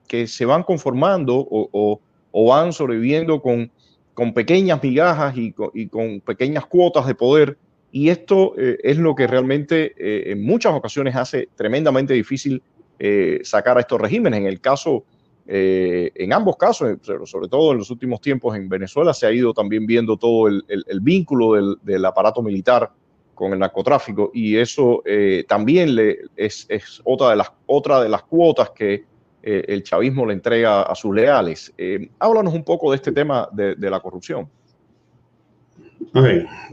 [0.07, 1.99] que, se van conformando o,
[2.31, 3.71] o van sobreviviendo con
[4.13, 7.57] con pequeñas migajas y con, pequeñas cuotas de poder.
[7.91, 12.61] Y esto eh, es lo que realmente eh, en muchas ocasiones hace tremendamente difícil
[13.05, 14.39] eh, sacar a estos regímenes.
[14.39, 15.03] En el caso,
[15.45, 19.85] en ambos casos, sobre todo en los últimos tiempos en Venezuela, se ha ido también
[19.85, 20.63] viendo todo el,
[21.01, 22.89] vínculo del, aparato militar
[23.35, 25.03] con el narcotráfico y eso
[25.45, 26.65] también le, es,
[27.03, 29.03] otra, de las, otra de las cuotas que
[29.45, 31.73] eh, el chavismo le entrega a sus leales.
[31.77, 34.49] Eh, háblanos un poco de este tema de, la corrupción.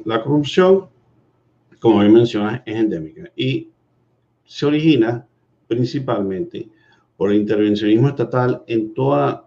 [0.04, 0.88] La corrupción,
[1.80, 3.70] como bien mencionas, es endémica y
[4.44, 5.26] se origina
[5.70, 6.68] principalmente
[7.16, 9.46] por el intervencionismo estatal en, toda,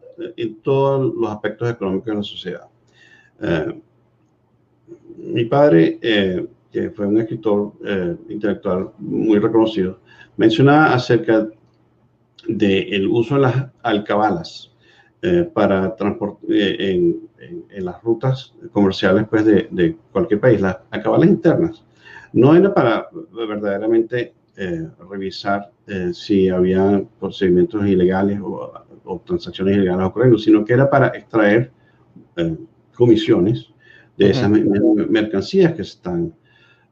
[0.63, 2.67] todos los aspectos económicos de la sociedad.
[3.41, 3.81] Eh,
[5.17, 5.99] mi padre,
[6.71, 7.73] que fue un escritor
[8.29, 9.99] intelectual muy reconocido,
[10.37, 11.49] mencionaba acerca
[12.47, 14.71] del uso de las alcabalas
[15.25, 21.83] eh, para transporte eh, en, las rutas comerciales pues, de, cualquier país, las alcabalas internas,
[22.33, 25.71] no era para verdaderamente eh, revisar
[26.13, 28.71] si había procedimientos ilegales o,
[29.25, 31.71] transacciones ilegales ocurriendo, sino que era para extraer
[32.95, 33.67] comisiones
[34.17, 36.33] de esas mercancías que se están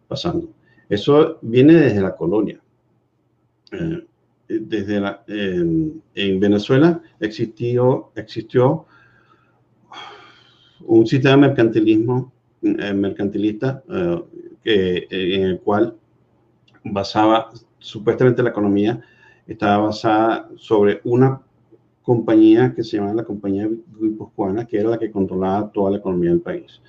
[0.07, 0.49] pasando.
[0.89, 2.59] Eso viene desde la colonia
[4.59, 8.85] desde la, en Venezuela existió, existió
[10.81, 13.83] un sistema de mercantilismo eh, mercantilista
[14.63, 15.95] eh, en el cual
[16.83, 19.01] basaba supuestamente la economía
[19.47, 21.41] estaba basada sobre una
[22.01, 26.31] compañía que se llamaba la compañía guipuzcoana, que era la que controlaba toda la economía
[26.31, 26.81] del país.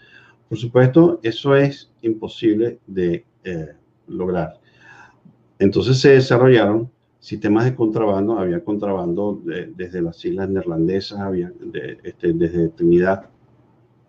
[0.48, 3.68] Por supuesto, eso es imposible de eh,
[4.06, 4.60] lograr.
[5.58, 9.40] Entonces se desarrollaron sistemas de contrabando, había contrabando
[9.76, 11.52] desde las islas neerlandesas, había
[12.02, 13.30] este, desde Trinidad,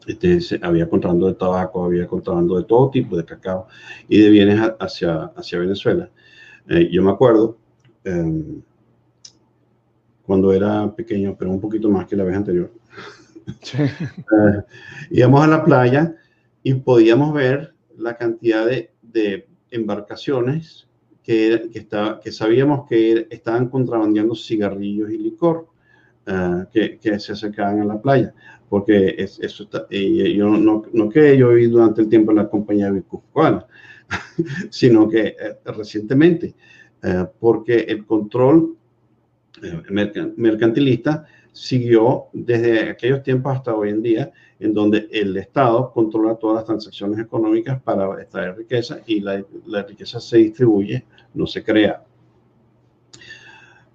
[0.08, 3.68] este, había contrabando de tabaco, había contrabando de todo tipo de cacao
[4.08, 6.10] y de bienes hacia, hacia Venezuela.
[6.68, 7.58] Eh, yo me acuerdo
[8.04, 8.62] em,
[10.26, 12.72] cuando era pequeño, pero un poquito más que la vez anterior.
[13.76, 14.62] Eh,
[15.12, 16.16] íbamos a la playa
[16.63, 20.88] y podíamos ver la cantidad de, de embarcaciones
[21.24, 25.68] que, estaba, que sabíamos que estaban contrabandeando cigarrillos y licor
[26.28, 28.34] ah, que, que, se acercaban a la playa.
[28.73, 32.89] Porque eso está, yo no, no que yo viví durante el tiempo en la compañía
[32.89, 33.67] guipuzcoana,
[34.71, 36.55] sino que eh, recientemente,
[37.03, 38.75] eh, porque el control
[39.62, 46.33] eh, mercantilista siguió desde aquellos tiempos hasta hoy en día en donde el Estado controla
[46.33, 49.43] todas las transacciones económicas para extraer riqueza y la,
[49.88, 51.05] riqueza se distribuye,
[51.36, 52.03] no se crea.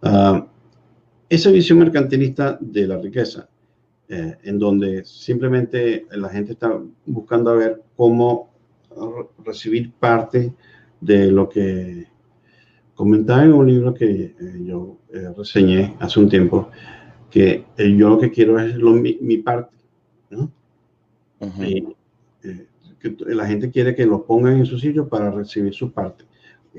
[0.03, 0.47] Ah,
[1.29, 3.49] esa visión mercantilista de la riqueza,
[4.09, 8.51] eh, en donde simplemente la gente está buscando a ver cómo
[9.45, 10.53] recibir parte
[11.01, 12.07] de lo que
[12.99, 16.69] comentaba en un libro que eh, yo eh, reseñé hace un tiempo,
[17.31, 19.77] que yo lo que quiero es mi, parte,
[20.31, 20.51] ¿no?
[21.65, 21.87] y,
[22.43, 22.67] eh,
[22.99, 26.25] que la gente quiere que lo pongan en su sitio para recibir su parte.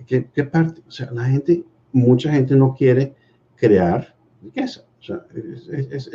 [0.05, 0.81] ¿qué, parte?
[0.87, 1.63] O sea, la gente,
[1.93, 3.13] mucha gente no quiere
[3.55, 4.13] crear
[4.43, 4.83] riqueza.
[4.99, 5.25] O sea,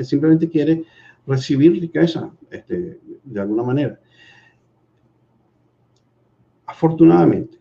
[0.05, 0.85] simplemente quiere
[1.27, 4.01] recibir riqueza este, de alguna manera.
[6.67, 7.59] Afortunadamente,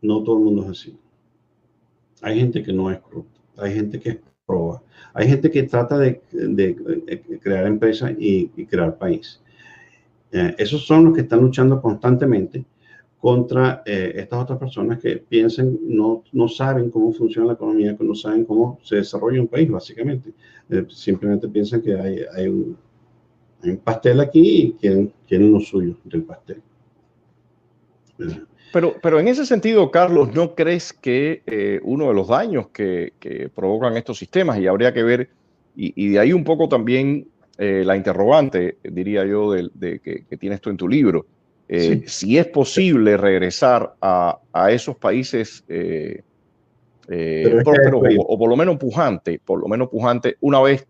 [0.00, 0.98] no todo el mundo es así.
[2.22, 4.82] Hay gente que no es corrupta, hay gente que es proba,
[5.14, 6.20] hay gente que trata de,
[7.40, 9.40] crear empresas y, crear país.
[10.30, 12.64] Eh, esos son los que están luchando constantemente
[13.22, 18.02] contra eh, estas otras personas que piensan, no, no saben cómo funciona la economía, que
[18.02, 20.32] no saben cómo se desarrolla un país, básicamente.
[20.68, 22.76] Eh, simplemente piensan que hay, hay, un,
[23.62, 26.62] un, pastel aquí y quieren, quieren lo suyo del pastel.
[28.72, 33.12] Pero, pero en ese sentido, Carlos, ¿no crees que eh, uno de los daños que,
[33.20, 35.28] que, provocan estos sistemas, y habría que ver,
[35.76, 40.70] y, de ahí un poco también eh, la interrogante, diría yo, de, que, tienes tú
[40.70, 41.26] en tu libro,
[41.68, 45.64] eh, si es posible regresar a, a esos países,
[47.08, 50.86] o, por lo menos pujante, por lo menos pujante, una vez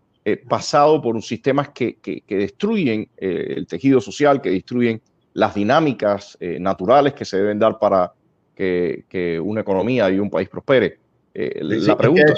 [0.47, 5.01] pasado por sistemas que, que destruyen el tejido social, que destruyen
[5.33, 8.13] las dinámicas eh, naturales que se deben dar para
[8.55, 10.99] que, que, una economía y un país prospere.
[11.33, 12.33] Eh, la pregunta.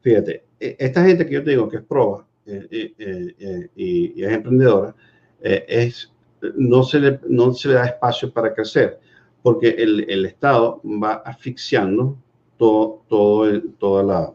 [0.00, 4.94] fíjate, e, esta gente que yo te digo que es proba eh, y, es emprendedora,
[5.42, 6.10] es,
[6.56, 8.98] no, se le, no se le da espacio para crecer,
[9.42, 12.16] porque el, el Estado va asfixiando
[12.56, 14.34] todo, todo, el, toda la,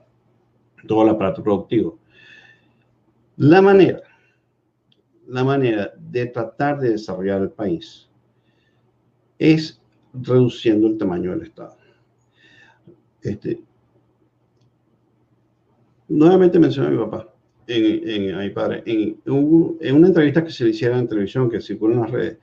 [0.88, 1.98] todo el aparato productivo.
[3.38, 4.02] La manera
[5.28, 8.08] la manera de tratar de desarrollar el país
[9.40, 9.82] es
[10.14, 11.76] reduciendo el tamaño del Estado.
[13.22, 13.60] Este,
[16.08, 17.34] nuevamente mencioné a mi papá,
[17.68, 21.62] en, a mi padre, en, en, una entrevista que se le hiciera en televisión, que
[21.62, 22.38] circula en las redes,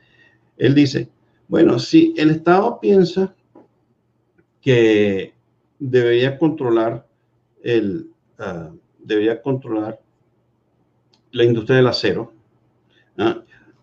[0.57, 1.09] él dice,
[1.49, 3.35] bueno, si el Estado piensa
[4.61, 5.35] que
[5.79, 7.07] debería controlar
[7.63, 10.01] el, uh, debería controlar
[11.33, 12.33] la industria del acero,
[13.19, 13.43] ¿ah?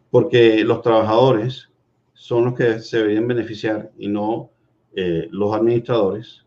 [0.09, 1.69] porque los trabajadores
[2.13, 4.49] son los que se deberían beneficiar y no
[4.95, 6.45] eh, los administradores.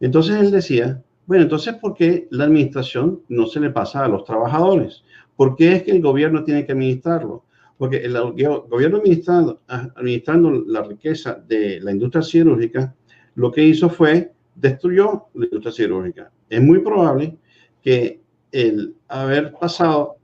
[0.00, 4.24] Entonces él decía, bueno, entonces, ¿por qué la administración no se le pasa a los
[4.24, 5.02] trabajadores?
[5.34, 7.44] ¿Por qué es que el gobierno tiene que administrarlo?
[7.76, 12.94] Porque el gobierno administrando, administrando la riqueza de la industria cirúrgica,
[13.34, 16.32] lo que hizo fue destruyó la industria cirúrgica.
[16.48, 17.36] Es muy probable
[17.82, 18.20] que
[18.52, 20.15] el haber pasado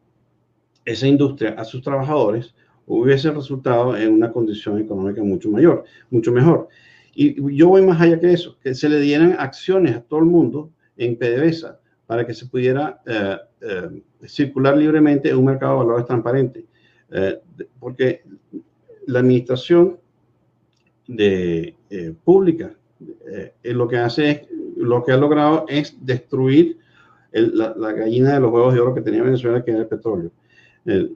[0.85, 2.55] esa industria a sus trabajadores
[2.87, 6.69] hubiese resultado en una condición económica mucho mayor, mucho mejor.
[7.15, 10.27] Y yo voy más allá que eso, que se le dieran acciones a todo el
[10.27, 15.85] mundo en PDVSA para que se pudiera eh, eh, circular libremente en un mercado de
[15.85, 16.67] valores transparente.
[17.11, 17.39] Eh,
[17.79, 18.23] porque
[19.07, 19.99] la administración
[21.07, 21.75] de,
[22.25, 22.75] pública
[23.65, 24.41] lo que hace es,
[24.77, 26.79] lo que ha logrado es destruir
[27.33, 30.31] la, la, gallina de los huevos de oro que tenía Venezuela, que era el petróleo.
[30.87, 31.11] Eh,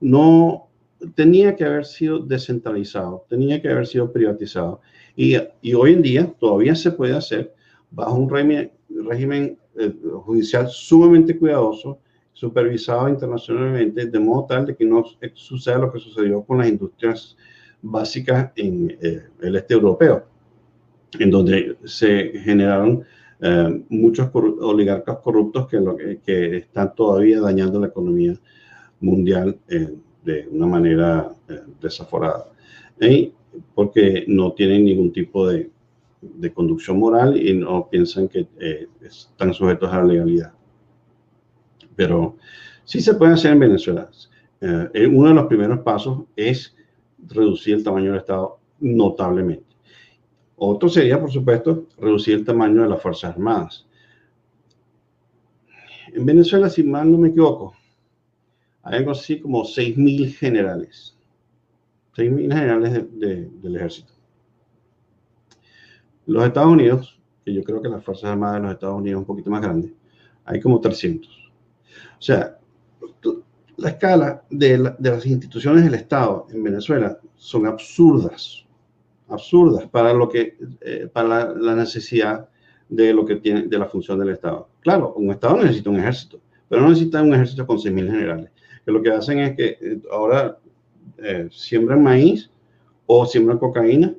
[0.00, 0.68] no
[1.14, 4.80] tenía que haber sido descentralizado, tenía que haber sido privatizado.
[5.14, 5.36] Y,
[5.74, 7.54] hoy en día todavía se puede hacer
[7.90, 9.94] bajo un régimen, eh,
[10.24, 11.98] judicial sumamente cuidadoso,
[12.32, 15.04] supervisado internacionalmente, de modo tal de que no
[15.34, 17.36] suceda lo que sucedió con las industrias
[17.80, 20.26] básicas en eh, el este europeo,
[21.18, 23.04] en donde se generaron
[23.90, 28.34] muchos oligarcas corruptos que están todavía dañando la economía
[29.00, 29.94] mundial eh,
[30.24, 32.46] de una manera eh, desaforada.
[33.74, 35.70] porque no tienen ningún tipo de,
[36.20, 40.52] de, conducción moral y no piensan que eh, están sujetos a la legalidad.
[41.94, 42.36] Pero
[42.84, 44.10] sí se puede hacer en Venezuela.
[44.60, 46.74] uno de los primeros pasos es
[47.18, 49.64] reducir el tamaño del Estado notablemente.
[50.56, 53.86] Otro sería, por supuesto, reducir el tamaño de las Fuerzas Armadas.
[56.12, 57.74] En Venezuela, si mal no me equivoco,
[58.86, 61.16] hay algo así como 6.000 generales.
[62.16, 64.12] 6.000 generales del ejército.
[66.26, 69.20] Los Estados Unidos, que yo creo que las Fuerzas Armadas de los Estados Unidos es
[69.22, 69.92] un poquito más grande,
[70.44, 71.28] hay como 300.
[71.28, 72.58] O sea,
[73.76, 78.64] la escala de, las instituciones del Estado en Venezuela son absurdas,
[79.28, 82.48] absurdas para lo que, eh, para la, necesidad
[82.88, 84.68] de lo que tiene, de la función del Estado.
[84.80, 88.50] Claro, un Estado necesita un ejército, pero no necesita un ejército con 6.000 generales
[88.86, 90.58] que lo que hacen es que eh, ahora
[91.18, 92.50] eh, siembran maíz
[93.04, 94.14] o siembran cocaína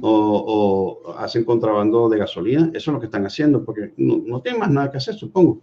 [0.00, 2.70] o, hacen contrabando de gasolina.
[2.72, 5.58] Eso es lo que están haciendo porque no, tienen más nada que hacer, supongo.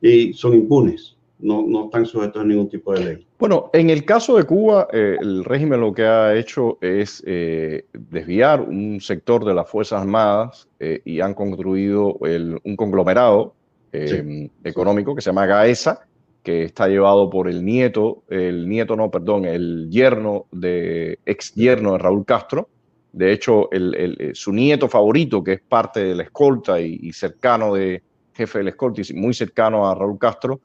[0.00, 1.16] Y son impunes.
[1.38, 3.28] no, no están sujetos a ningún tipo de ley.
[3.38, 7.84] Bueno, en el caso de Cuba, eh, el régimen lo que ha hecho es eh,
[7.92, 13.54] desviar un sector de las Fuerzas Armadas eh, y han construido un conglomerado
[13.92, 16.07] económico que se llama GAESA,
[16.48, 21.92] que está llevado por el nieto, el nieto no, perdón, el yerno de, ex yerno
[21.92, 22.70] de Raúl Castro.
[23.12, 27.74] De hecho, el, su nieto favorito, que es parte de la escolta y, y cercano
[27.74, 30.62] de jefe de la escolta y muy cercano a Raúl Castro,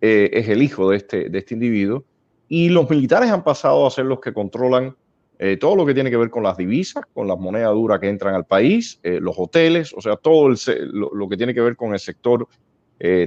[0.00, 2.02] eh, es el hijo de este, de este individuo.
[2.48, 4.96] Y los militares han pasado a ser los que controlan
[5.38, 8.08] eh, todo lo que tiene que ver con las divisas, con las monedas duras que
[8.08, 11.92] entran al país, eh, los hoteles, o sea, todo lo, que tiene que ver con
[11.92, 12.48] el sector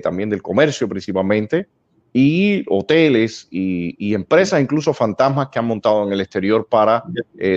[0.01, 1.67] también del comercio principalmente,
[2.11, 7.03] y hoteles y, empresas, incluso fantasmas que han montado en el exterior para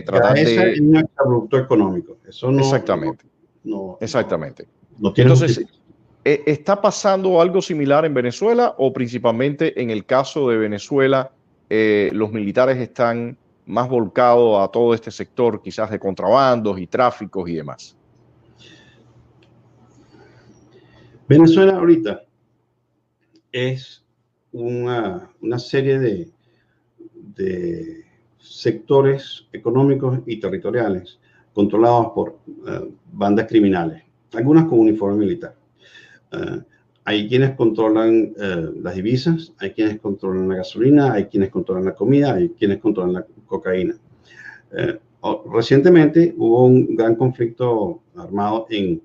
[0.04, 0.72] tratar de...
[0.72, 2.18] Es un producto económico.
[2.28, 3.24] Eso no, exactamente.
[3.64, 4.66] No, exactamente.
[4.98, 5.64] No, tiene Entonces,
[6.24, 11.32] eh, ¿Está pasando algo similar en Venezuela o principalmente en el caso de Venezuela
[11.68, 13.36] eh, los militares están
[13.66, 17.96] más volcados a todo este sector quizás de contrabandos y tráficos y demás?
[21.28, 22.22] Venezuela ahorita
[23.50, 24.01] es
[24.52, 26.30] una, serie de,
[27.14, 28.04] de,
[28.38, 31.18] sectores económicos y territoriales
[31.52, 35.54] controlados por eh, bandas criminales, algunas con uniforme militar.
[36.32, 36.60] Eh,
[37.04, 41.94] hay quienes controlan eh, las divisas, hay quienes controlan la gasolina, hay quienes controlan la
[41.94, 43.94] comida, hay quienes controlan la cocaína.
[45.52, 49.00] Recientemente hubo un gran conflicto armado en,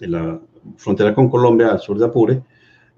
[0.00, 0.40] la
[0.76, 2.42] frontera con Colombia, al sur de Apure,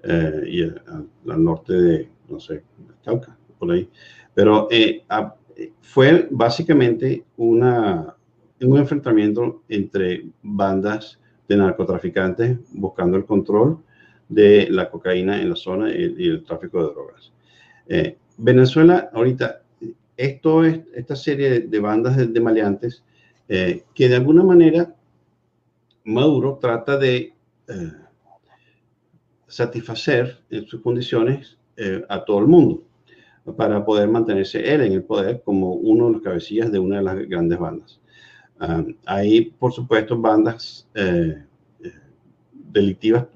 [0.03, 2.63] y al, norte de, no sé,
[3.03, 3.89] Cauca, por ahí.
[4.33, 4.67] Pero
[5.81, 8.15] fue básicamente una,
[8.61, 13.79] un enfrentamiento entre bandas de narcotraficantes buscando el control
[14.29, 17.31] de la cocaína en la zona y, el tráfico de drogas.
[17.87, 19.61] Eh, Venezuela, ahorita,
[20.17, 23.03] esto es esta serie de, bandas de, maleantes
[23.47, 24.93] eh, que de alguna manera
[26.03, 27.33] Maduro trata de
[27.67, 27.91] eh,
[29.47, 31.57] satisfacer en sus condiciones
[32.09, 32.83] a todo el mundo
[33.55, 37.03] para poder mantenerse él en el poder como uno de los cabecillas de una de
[37.03, 37.99] las grandes bandas.
[38.59, 41.43] Ah, hay, por supuesto, bandas eh,
[41.83, 41.91] eh,
[42.51, 43.27] delictivas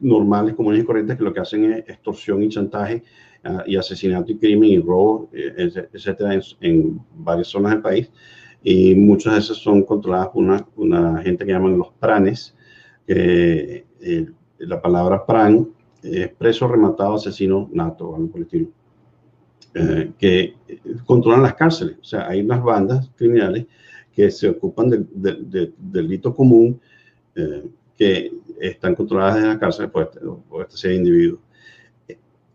[0.00, 3.02] normales, comunes y corrientes que lo que hacen es extorsión y chantaje
[3.44, 8.10] ah, y asesinato y crimen y robo, eh, etcétera, en, varias zonas del país.
[8.62, 12.54] Y muchas de esas son controladas por una, una gente que llaman los pranes,
[13.06, 13.84] que
[14.60, 15.68] la palabra pran
[16.02, 18.68] es preso, rematado, asesino, nato, algo el estilo.
[20.18, 20.54] que
[21.04, 21.96] controlan las cárceles.
[22.00, 23.66] O sea, hay unas bandas criminales
[24.12, 26.80] que se ocupan del, del, delito común
[27.34, 27.64] eh,
[27.96, 31.40] que están controladas desde la cárcel por este, por este serie de individuos.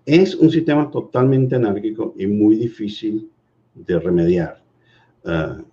[0.06, 3.30] Es un sistema totalmente anárquico y muy difícil
[3.74, 4.62] de remediar.
[5.24, 5.64] Eh,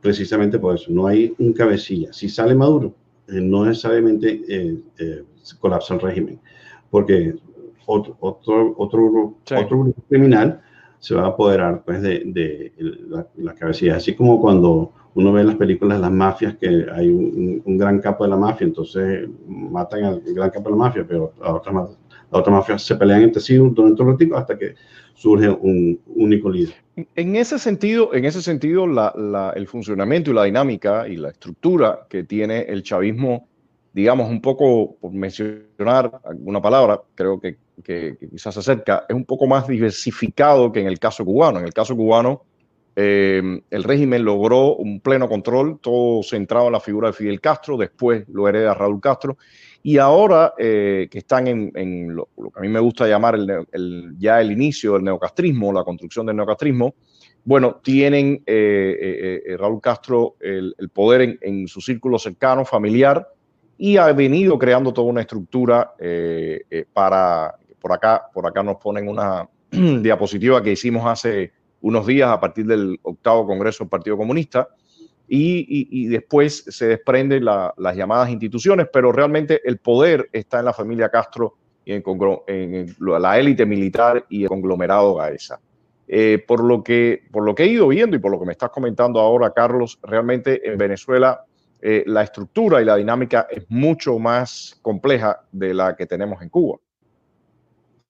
[0.00, 2.12] precisamente por eso, no hay un cabecilla.
[2.12, 2.94] Si sale Maduro, eh,
[3.28, 4.82] no necesariamente
[5.60, 6.40] colapsa el régimen,
[6.90, 7.34] porque
[7.86, 10.60] otro, otro, otro, otro grupo criminal
[10.98, 12.72] se va a apoderar pues, de, de
[13.08, 13.96] la, la, cabecilla.
[13.96, 18.24] Así como cuando uno ve en las películas las mafias que hay un, gran capo
[18.24, 21.74] de la mafia, entonces matan al gran capo de la mafia, pero a otras,
[22.30, 24.74] a otras mafias se pelean entre sí durante un ratito hasta que
[25.22, 26.74] surge un único líder.
[27.14, 31.30] En ese sentido, en ese sentido la, la, el funcionamiento y la dinámica y la
[31.30, 33.46] estructura que tiene el chavismo,
[33.92, 39.14] digamos, un poco, por mencionar alguna palabra, creo que, que, que quizás se acerca, es
[39.14, 41.60] un poco más diversificado que en el caso cubano.
[41.60, 42.42] En el caso cubano,
[42.94, 47.76] eh, el régimen logró un pleno control, todo centrado en la figura de Fidel Castro,
[47.76, 49.38] después lo hereda Raúl Castro,
[49.82, 53.38] y ahora eh, que están en, lo, que a mí me gusta llamar
[54.18, 56.94] ya el inicio del neocastrismo, la construcción del neocastrismo,
[57.44, 63.26] bueno, tienen eh, Raúl Castro el, poder en, su círculo cercano, familiar,
[63.78, 65.94] y ha venido creando toda una estructura
[66.92, 71.50] para, por acá, por acá nos ponen una diapositiva que hicimos hace
[71.82, 74.68] unos días a partir del octavo Congreso del Partido Comunista
[75.28, 81.08] y, después se desprenden las llamadas instituciones, pero realmente el poder está en la familia
[81.08, 85.58] Castro y en, la élite militar y el conglomerado Gaesa.
[86.06, 88.52] Eh, por, lo que, por lo que he ido viendo y por lo que me
[88.52, 91.46] estás comentando ahora, Carlos, realmente en Venezuela
[91.80, 96.50] eh, la estructura y la dinámica es mucho más compleja de la que tenemos en
[96.50, 96.78] Cuba.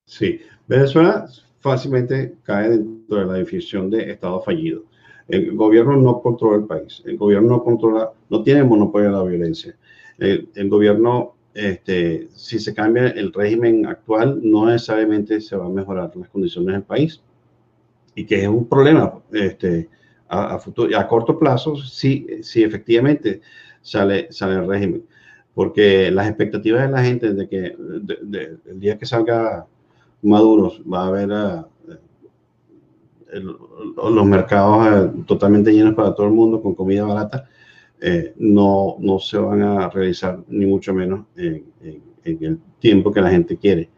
[0.05, 1.27] Sí, Venezuela
[1.63, 4.83] fácilmente cae dentro de la definición de Estado fallido.
[5.29, 9.23] El gobierno no controla el país, el gobierno no controla, no tiene monopolio de la
[9.23, 9.77] violencia.
[10.19, 16.15] El, gobierno este, si se cambia el régimen actual, no necesariamente se va a mejorar
[16.17, 17.23] las condiciones del país.
[18.15, 19.89] Y que es un problema este,
[20.29, 23.41] a, futuro, a corto plazo, si, si efectivamente
[23.81, 25.05] sale, sale el régimen.
[25.55, 27.77] Porque las expectativas de la gente de que
[28.67, 29.67] el día que salga
[30.23, 31.67] Maduro va a haber a,
[33.33, 37.49] los mercados eh, totalmente llenos para todo el mundo con comida barata,
[38.01, 41.65] eh, no, no se van a realizar ni mucho menos en,
[42.25, 43.91] el tiempo que la gente quiere.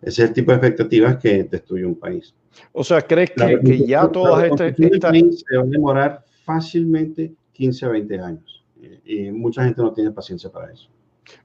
[0.00, 2.34] Ese es el tipo de expectativas que destruye un país.
[2.72, 4.74] O sea, ¿crees que, ya todas estas...
[4.78, 5.12] Esta...
[5.12, 8.64] Se va a demorar fácilmente 15 a 20 años.
[8.80, 10.88] Eh, y mucha gente no tiene paciencia para eso.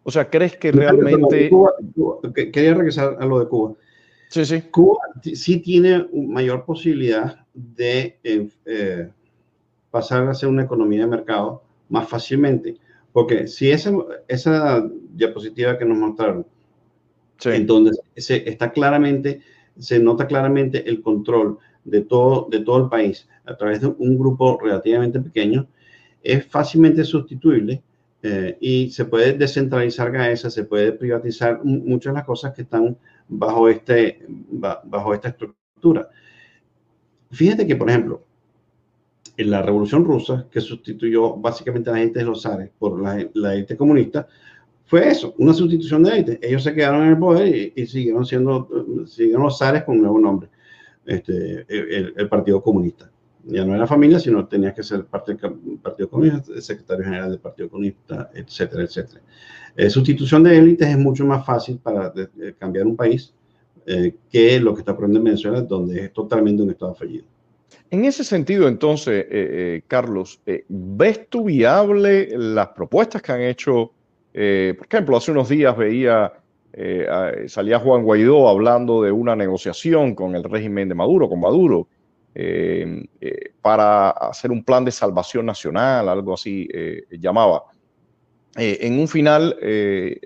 [0.04, 1.49] O sea, ¿crees que realmente...
[2.52, 3.74] quería regresar a lo de Cuba.
[4.32, 4.62] Sí, sí.
[4.72, 4.98] Cuba
[5.34, 9.10] sí tiene mayor posibilidad de eh,
[9.92, 12.78] pasar a ser una economía de mercado más fácilmente.
[13.12, 13.92] Porque si esa,
[14.30, 16.48] esa diapositiva que nos mostraron,
[17.44, 19.42] entonces se, está claramente,
[19.78, 24.18] se nota claramente el control de todo, de todo el país a través de un
[24.18, 25.68] grupo relativamente pequeño,
[26.24, 27.84] es fácilmente sustituible
[28.24, 32.96] eh, y se puede descentralizar Gaesa, se puede privatizar muchas de las cosas que están
[33.32, 36.10] bajo, este, bajo esta estructura.
[37.32, 38.24] Fíjate que, por ejemplo,
[39.38, 43.26] en la Revolución Rusa, que sustituyó básicamente a la gente de los zares por la,
[43.34, 44.28] la comunista,
[44.86, 46.40] fue eso, una sustitución de élite.
[46.42, 48.68] Ellos se quedaron en el poder y, siguieron siendo,
[49.08, 50.50] siguieron los zares con un nuevo nombre,
[51.06, 53.10] este, el, Partido Comunista.
[53.46, 57.32] Ya no era familia, sino tenía que ser parte del Partido Comunista, el secretario general
[57.32, 59.22] del Partido Comunista, etcétera, etcétera.
[59.76, 62.13] Eh, sustitución de élites es mucho más fácil para
[62.59, 63.34] cambiar un país
[63.86, 67.26] eh, que lo que está ocurriendo en Venezuela, donde es totalmente un estado fallido.
[67.89, 73.93] En ese sentido, entonces, eh, Carlos, ¿ves tú viable las propuestas que han hecho?
[74.34, 76.32] por ejemplo, hace unos días veía,
[77.47, 81.89] salía Juan Guaidó hablando de una negociación con el régimen de Maduro, con Maduro,
[83.61, 86.65] para hacer un plan de salvación nacional, algo así
[87.09, 87.63] llamaba.
[88.58, 90.20] Eh, en un final eh,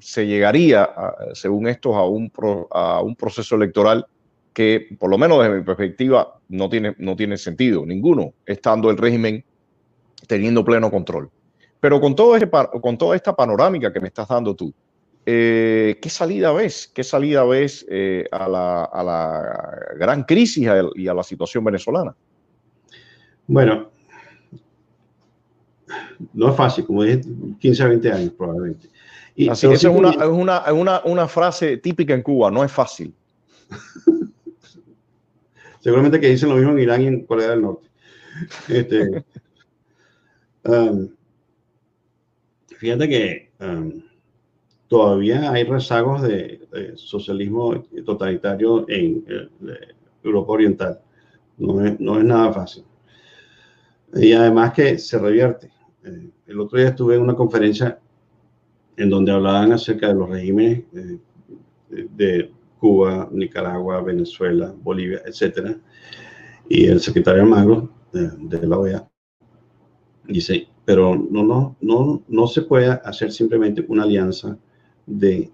[0.00, 0.88] se llegaría,
[1.34, 4.06] según estos, a un, proceso electoral
[4.54, 8.96] que, por lo menos desde mi perspectiva, no tiene, no tiene sentido ninguno, estando el
[8.96, 9.44] régimen
[10.26, 11.30] teniendo pleno control.
[11.80, 12.48] Pero con, todo este,
[12.80, 14.72] con toda esta panorámica que me estás dando tú,
[15.26, 16.90] eh, ¿qué salida ves?
[16.92, 17.86] ¿Qué salida ves
[18.32, 20.66] a, la, gran crisis
[20.96, 22.16] y a la situación venezolana?
[23.46, 23.90] Bueno,
[26.32, 27.22] no es fácil, como dije,
[27.60, 28.88] 15 a 20 años probablemente.
[29.34, 32.64] Y, Así que esa es, una, es, una, una, una, frase típica en Cuba, no
[32.64, 33.14] es fácil.
[35.80, 37.88] Seguramente que dicen lo mismo en Irán y en Corea del Norte.
[38.68, 39.08] Este,
[40.64, 41.08] um,
[42.66, 44.02] fíjate que um,
[44.88, 46.60] todavía hay rezagos de,
[46.96, 49.48] socialismo totalitario en eh,
[50.24, 51.00] Europa Oriental.
[51.58, 52.84] No es, no es nada fácil.
[54.14, 55.70] Y además que se revierte.
[56.08, 57.98] Eh, el otro día estuve en una conferencia
[58.96, 61.18] en donde hablaban acerca de los regímenes eh,
[61.90, 65.76] de Cuba, Nicaragua, Venezuela, Bolivia, etcétera.
[66.68, 69.08] Y el secretario Magro de, la OEA
[70.26, 74.58] dice, pero no, no, no, no se puede hacer simplemente una alianza
[75.06, 75.50] de,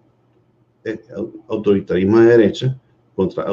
[1.48, 2.80] autoritarismo de derecha
[3.14, 3.44] contra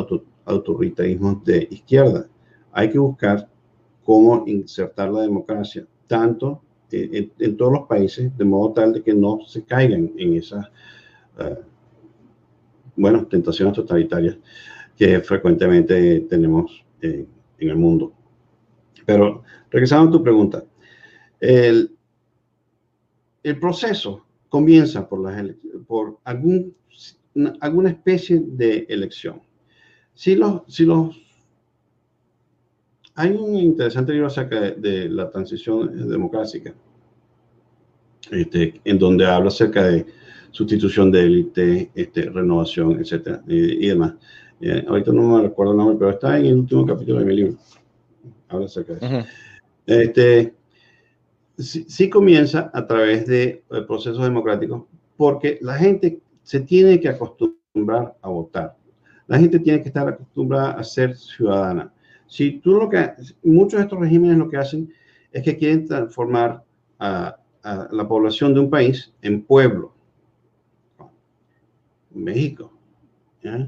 [0.46, 2.28] autoritarismo de izquierda.
[2.72, 3.48] Hay que buscar
[4.04, 6.62] cómo insertar la democracia, tanto
[6.92, 10.68] en, todos los países, de modo tal de que no se caigan en esas,
[11.40, 11.56] uh,
[12.96, 14.38] bueno, tentaciones totalitarias
[14.96, 17.28] que frecuentemente tenemos en
[17.58, 18.14] el mundo.
[19.06, 20.64] Pero regresando a tu pregunta,
[21.40, 21.96] el,
[23.44, 25.56] el proceso comienza por, las
[25.88, 26.76] por algún,
[27.62, 29.42] alguna especie de elección.
[30.14, 31.16] Si los, si los
[33.16, 36.74] hay un interesante libro acerca de, la transición democrática,
[38.32, 40.06] este, en donde habla acerca de
[40.52, 44.16] sustitución de élite, este, renovación, etcétera, y, demás.
[44.60, 47.36] Eh, ahorita no me recuerdo el nombre, pero está en el último capítulo de mi
[47.36, 47.58] libro.
[48.48, 49.28] Habla acerca de eso.
[49.86, 50.54] este,
[51.58, 54.84] sí, comienza a través de eh, procesos democráticos,
[55.18, 58.76] porque la gente se tiene que acostumbrar a votar.
[59.28, 61.94] La gente tiene que estar acostumbrada a ser ciudadana.
[62.32, 63.12] Si tú lo que,
[63.44, 64.90] muchos de estos regímenes lo que hacen
[65.34, 66.64] es que quieren transformar
[66.98, 69.94] a, la población de un país en pueblo.
[72.12, 72.72] México.
[73.44, 73.68] Eh,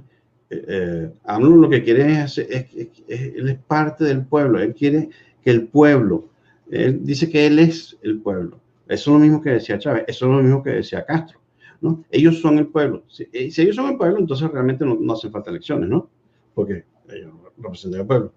[0.49, 2.68] eh, lo que quiere es, es,
[3.09, 5.09] él es parte del pueblo, él quiere
[5.43, 6.30] que el pueblo,
[6.72, 8.61] él dice que él es el pueblo.
[8.88, 11.41] Eso es lo mismo que decía Chávez, eso es lo mismo que decía Castro.
[11.82, 12.01] ¿no?
[12.09, 13.03] Ellos son el pueblo.
[13.09, 16.09] Si, eh, ellos son el pueblo, entonces realmente no, no hacen falta elecciones, ¿no?
[16.53, 18.34] Porque ellos representan al pueblo.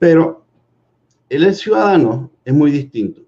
[0.00, 0.46] Pero
[1.28, 3.20] el ciudadano es muy distinto.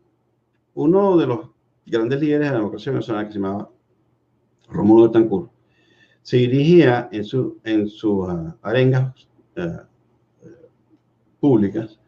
[0.75, 1.51] Uno de los
[1.85, 3.71] grandes líderes de la democracia nacional que se llamaba
[4.71, 5.51] Romulo Betancourt
[6.23, 9.13] se dirigía en, su, en sus uh, arengas
[9.59, 9.83] uh,
[11.41, 12.01] públicas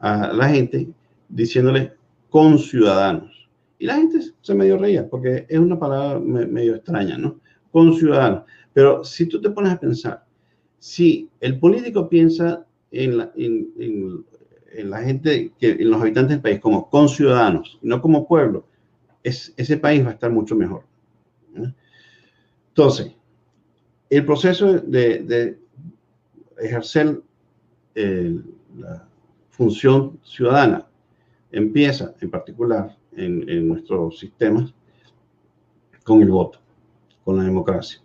[0.00, 0.88] a la gente
[1.28, 1.92] diciéndole
[2.30, 3.50] con ciudadanos.
[3.78, 7.40] Y la gente se medio reía porque es una palabra medio extraña, ¿no?
[7.70, 8.44] Con ciudadanos.
[8.72, 10.24] Pero si tú te pones a pensar,
[10.78, 14.24] si el político piensa en la, en,
[14.90, 18.66] la gente, que, en los habitantes del país como con ciudadanos, no como pueblo,
[19.22, 20.84] es, ese país va a estar mucho mejor.
[22.68, 23.12] Entonces,
[24.10, 25.58] el proceso de, de
[26.58, 27.20] ejercer
[27.94, 28.44] el,
[28.76, 29.08] la
[29.50, 30.86] función ciudadana
[31.50, 34.72] empieza en particular en, en nuestros sistemas
[36.04, 36.60] con el voto,
[37.24, 38.00] con la democracia.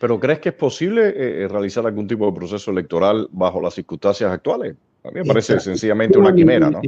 [0.00, 3.74] ¿Pero crees que es posible eh, eh realizar algún tipo de proceso electoral bajo las
[3.74, 4.76] circunstancias actuales?
[5.04, 5.70] A mí me parece Exacto.
[5.70, 6.80] sencillamente una quimera, ¿no?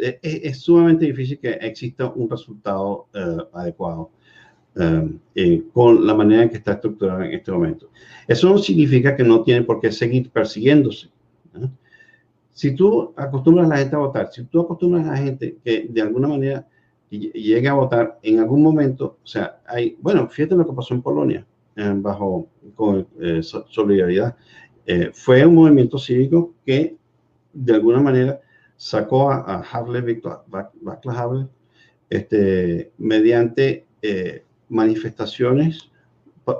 [0.00, 4.10] Es, es, sumamente difícil que exista un resultado uh, adecuado
[4.76, 7.90] uh, eh, con la manera en que está estructurada en este momento.
[8.26, 11.08] Eso no significa que no tienen por qué seguir persiguiéndose.
[11.54, 11.70] ¿no?
[12.52, 15.86] Si tú acostumbras a la gente a votar, si tú acostumbras a la gente que
[15.88, 16.66] de alguna manera
[17.10, 21.02] llegue a votar en algún momento, o sea, hay, bueno, fíjate lo que pasó en
[21.02, 21.46] Polonia, eh,
[21.96, 24.36] bajo con, eh, solidaridad.
[24.86, 26.96] Eh, fue un movimiento cívico que
[27.52, 28.40] de alguna manera
[28.76, 31.48] sacó a, a Havel, Víctor Václav Havel,
[32.08, 35.90] este, mediante eh, manifestaciones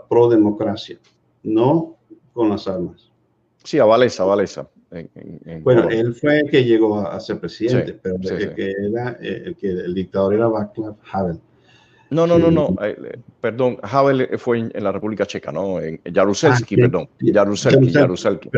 [0.09, 0.99] pro democracia,
[1.43, 1.97] no
[2.33, 3.11] con las armas.
[3.65, 4.69] Sí, a Valesa, a Valesa.
[4.91, 6.01] En, en, en bueno, Colombia.
[6.01, 8.55] él fue el que llegó a, a ser presidente, sí, pero sí, el, sí.
[8.55, 11.41] Que era, eh, el, que el dictador era Václav Havel.
[12.11, 15.79] No, no, no, no, eh, perdón, Havel fue en, en, la República Checa, ¿no?
[15.79, 17.09] En Jaruzelski, ah, perdón.
[17.21, 18.51] Jaruzelski, Jaruzelski.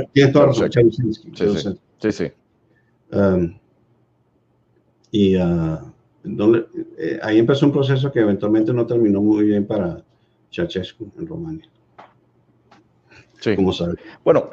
[1.34, 1.78] Sí.
[1.98, 2.32] sí, sí.
[3.12, 3.58] Um,
[5.10, 5.78] y uh,
[6.22, 6.66] donde,
[6.98, 10.02] eh, ahí empezó un proceso que eventualmente no terminó muy bien para
[10.52, 11.68] Ceausescu en Rumania.
[13.40, 13.56] Sí.
[13.56, 13.94] Como sabe.
[14.22, 14.50] Bueno,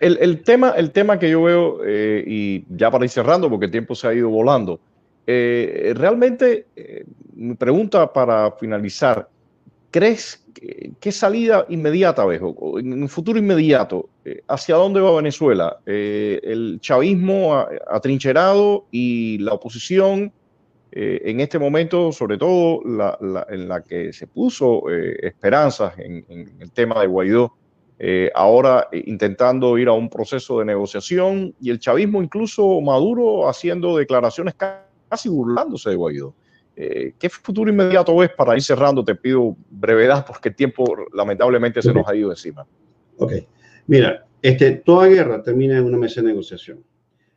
[0.00, 3.66] el, el, tema, el tema que yo veo, eh, y ya para ir cerrando, porque
[3.66, 4.80] el tiempo se ha ido volando,
[5.26, 7.04] eh, realmente, eh,
[7.34, 9.28] mi pregunta para finalizar,
[9.90, 10.40] ¿crees
[11.00, 15.78] qué salida inmediata ves, en un futuro inmediato, eh, hacia dónde va Venezuela?
[15.84, 20.32] El chavismo atrincherado y la oposición,
[20.96, 23.18] en este momento, sobre todo la,
[23.50, 26.24] en la que se puso esperanzas en,
[26.60, 27.52] el tema de Guaidó,
[28.34, 34.54] ahora intentando ir a un proceso de negociación y el chavismo incluso Maduro haciendo declaraciones
[35.14, 36.34] casi burlándose de Guaidó.
[36.74, 39.04] Eh, ¿Qué futuro inmediato ves para ir cerrando?
[39.04, 42.66] Te pido brevedad porque el tiempo lamentablemente se nos ha ido encima.
[43.18, 43.32] Ok,
[43.86, 46.82] mira, este, toda guerra termina en una mesa de negociación.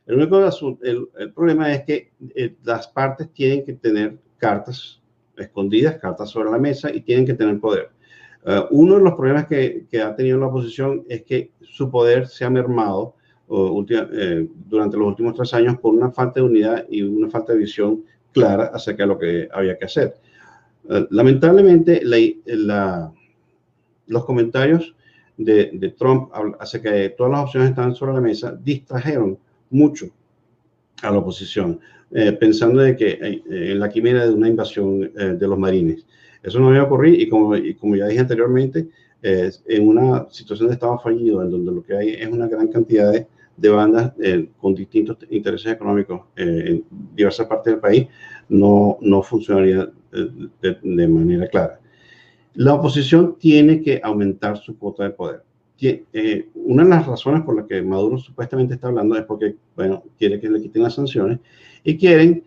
[0.08, 0.40] El único
[0.82, 5.00] el, el problema es que eh, las partes tienen que tener cartas
[5.38, 7.92] escondidas, cartas sobre la mesa y tienen que tener poder.
[8.44, 12.28] Uh, uno de los problemas que, que, ha tenido la oposición es que su poder
[12.28, 13.17] se ha mermado
[13.50, 17.60] eh, durante los últimos tres años por una falta de unidad y una falta de
[17.60, 20.16] visión clara acerca de lo que había que hacer.
[20.84, 23.14] Uh, lamentablemente, la, la,
[24.08, 24.96] los comentarios
[25.38, 29.38] de, de, Trump acerca de todas las opciones que estaban sobre la mesa distrajeron
[29.70, 30.08] mucho
[31.04, 31.80] a la oposición,
[32.12, 36.06] eh, pensando de que eh, en la quimera de una invasión eh, de los marines.
[36.42, 38.88] Eso no iba a ocurrir y como, y como ya dije anteriormente,
[39.22, 42.68] eh, en una situación de estado fallido, en donde lo que hay es una gran
[42.68, 43.28] cantidad de,
[43.58, 46.86] de bandas eh, con distintos intereses económicos eh, en
[47.16, 48.08] diversas partes del país,
[48.48, 50.30] no, no funcionaría eh,
[50.62, 51.80] de, de, manera clara.
[52.54, 55.44] La oposición tiene que aumentar su cuota de poder.
[55.80, 60.04] Eh, una de las razones por las que Maduro supuestamente está hablando es porque, bueno,
[60.18, 61.40] quiere que le quiten las sanciones
[61.84, 62.44] y quieren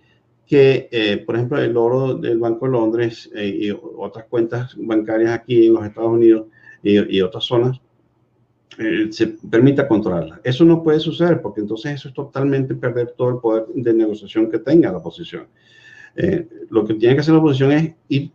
[0.47, 5.33] que, eh, por ejemplo, el oro del Banco de Londres eh, y otras cuentas bancarias
[5.33, 6.47] aquí en los Estados Unidos
[6.83, 7.81] y, y otras zonas
[8.79, 10.41] eh, se permita controlarlas.
[10.45, 14.51] Eso no puede suceder porque entonces eso es totalmente perder todo el poder de negociación
[14.51, 15.49] que tenga la oposición.
[16.17, 18.31] Eh, lo que tiene que hacer la oposición es ir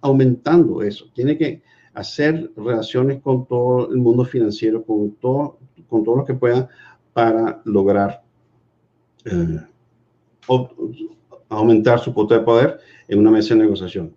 [0.00, 1.06] aumentando eso.
[1.14, 1.62] Tiene que
[1.92, 5.58] hacer relaciones con todo el mundo financiero, con todo,
[5.88, 6.68] con todo lo que pueda
[7.12, 8.22] para lograr
[9.24, 9.60] eh,
[11.48, 12.78] aumentar su cuota de poder
[13.08, 14.14] en una mesa de negociación.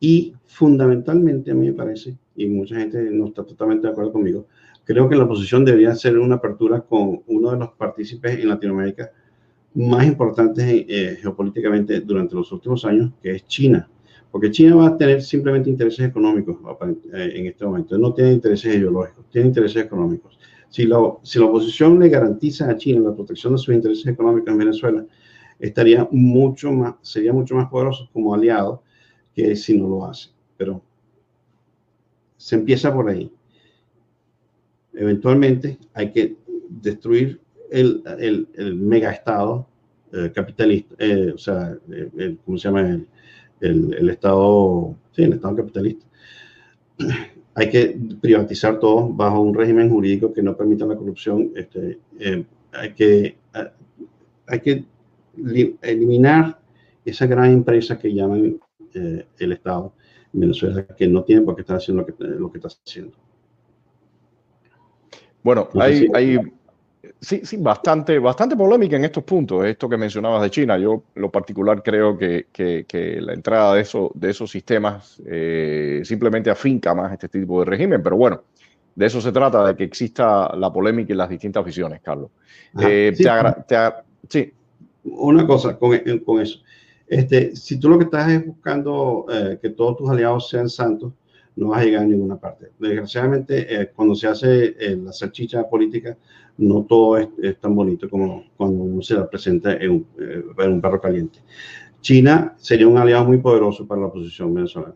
[0.00, 4.46] Y fundamentalmente, a mí me parece, y mucha gente no está totalmente de acuerdo conmigo,
[4.92, 9.10] creo que la oposición debería ser una apertura con uno de los partícipes en Latinoamérica
[9.74, 13.88] más importantes eh, geopolíticamente durante los últimos años, que es China,
[14.30, 16.56] Porque China va a tener simplemente intereses económicos
[17.14, 17.96] eh, en este momento.
[17.96, 20.38] No tiene intereses ideológicos, tiene intereses económicos.
[20.68, 24.50] Si la, si la oposición le garantiza a China la protección de sus intereses económicos
[24.50, 25.06] en Venezuela,
[25.58, 28.82] estaría mucho más, sería mucho más poderoso como aliado
[29.34, 30.30] que si no lo hace.
[30.56, 30.82] Pero
[32.36, 33.30] se empieza por ahí.
[34.94, 36.36] Eventualmente hay que
[36.68, 37.40] destruir
[37.70, 39.66] el, el, el megaestado
[40.14, 43.00] eh, capitalista, eh, o sea, el, ¿cómo se llama?
[43.60, 46.04] El, Estado, sí, el Estado capitalista.
[47.54, 51.50] Hay que privatizar todo bajo un régimen jurídico que no permita la corrupción.
[51.54, 53.36] Este, eh, hay que,
[54.46, 54.84] hay que
[55.82, 56.58] eliminar
[57.04, 58.58] esa gran empresa que llaman
[58.94, 59.92] el Estado
[60.32, 63.12] en Venezuela, que no tiene por qué estar haciendo lo que, lo que está haciendo.
[65.42, 66.38] Bueno, hay, hay,
[67.22, 70.76] Sí, sí, bastante, bastante polémica en estos puntos, esto que mencionabas de China.
[70.76, 76.50] Yo, lo particular, creo que, que, la entrada de, eso, de esos sistemas eh, simplemente
[76.50, 78.42] afinca más este tipo de régimen, pero bueno,
[78.96, 82.30] de eso se trata, de que exista la polémica y las distintas visiones, Carlos.
[82.80, 83.12] Eh,
[84.28, 84.52] sí,
[85.04, 86.60] Una cosa con, con, eso.
[87.06, 91.12] Este, si tú lo que estás es buscando eh, que todos tus aliados sean santos,
[91.56, 92.68] no vas a llegar a ninguna parte.
[92.78, 96.16] Desgraciadamente, cuando se hace la salchicha política,
[96.58, 97.28] no todo es,
[97.60, 101.40] tan bonito como cuando uno se la presenta en un, eh, un, perro caliente.
[102.00, 104.94] China sería un aliado muy poderoso para la oposición venezolana.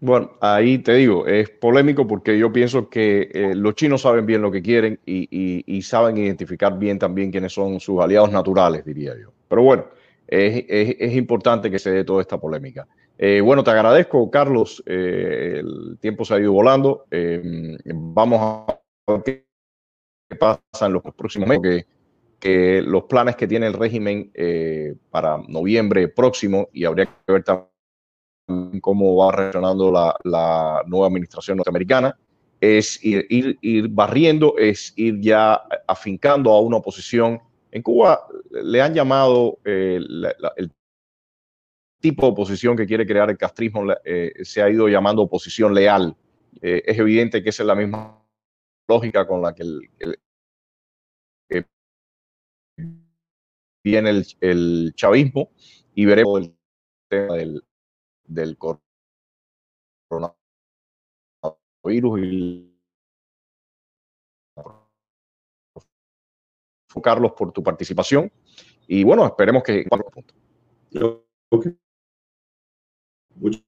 [0.00, 4.42] Bueno, ahí te digo, es polémico porque yo pienso que eh, los chinos saben bien
[4.42, 9.32] lo que quieren y, saben identificar bien también quiénes son sus aliados naturales, diría yo.
[9.48, 9.86] Pero bueno,
[10.26, 12.86] es, importante que se dé toda esta polémica.
[13.18, 14.82] Eh, bueno, te agradezco, Carlos.
[14.86, 17.06] el tiempo se ha ido volando.
[17.94, 18.80] vamos a
[20.28, 21.86] que pasa en los próximos meses,
[22.40, 27.44] que, los planes que tiene el régimen eh, para noviembre próximo, y habría que ver
[27.44, 32.16] también cómo va reaccionando la, nueva administración norteamericana,
[32.60, 33.26] es ir,
[33.60, 37.40] ir, barriendo, es ir ya afincando a una oposición.
[37.70, 40.00] En Cuba le han llamado eh,
[40.56, 40.72] el
[42.00, 46.16] tipo de oposición que quiere crear el castrismo, eh, se ha ido llamando oposición leal.
[46.60, 48.22] es evidente que es la misma
[48.88, 50.18] lógica con la que el,
[53.84, 55.50] viene el, el, chavismo
[55.94, 56.56] y veremos el
[57.08, 57.64] tema del,
[58.24, 60.34] del coronavirus
[62.20, 62.76] y
[67.02, 68.32] Carlos por tu participación
[68.86, 69.86] y bueno esperemos que
[71.50, 71.76] okay.
[73.36, 73.65] Muchas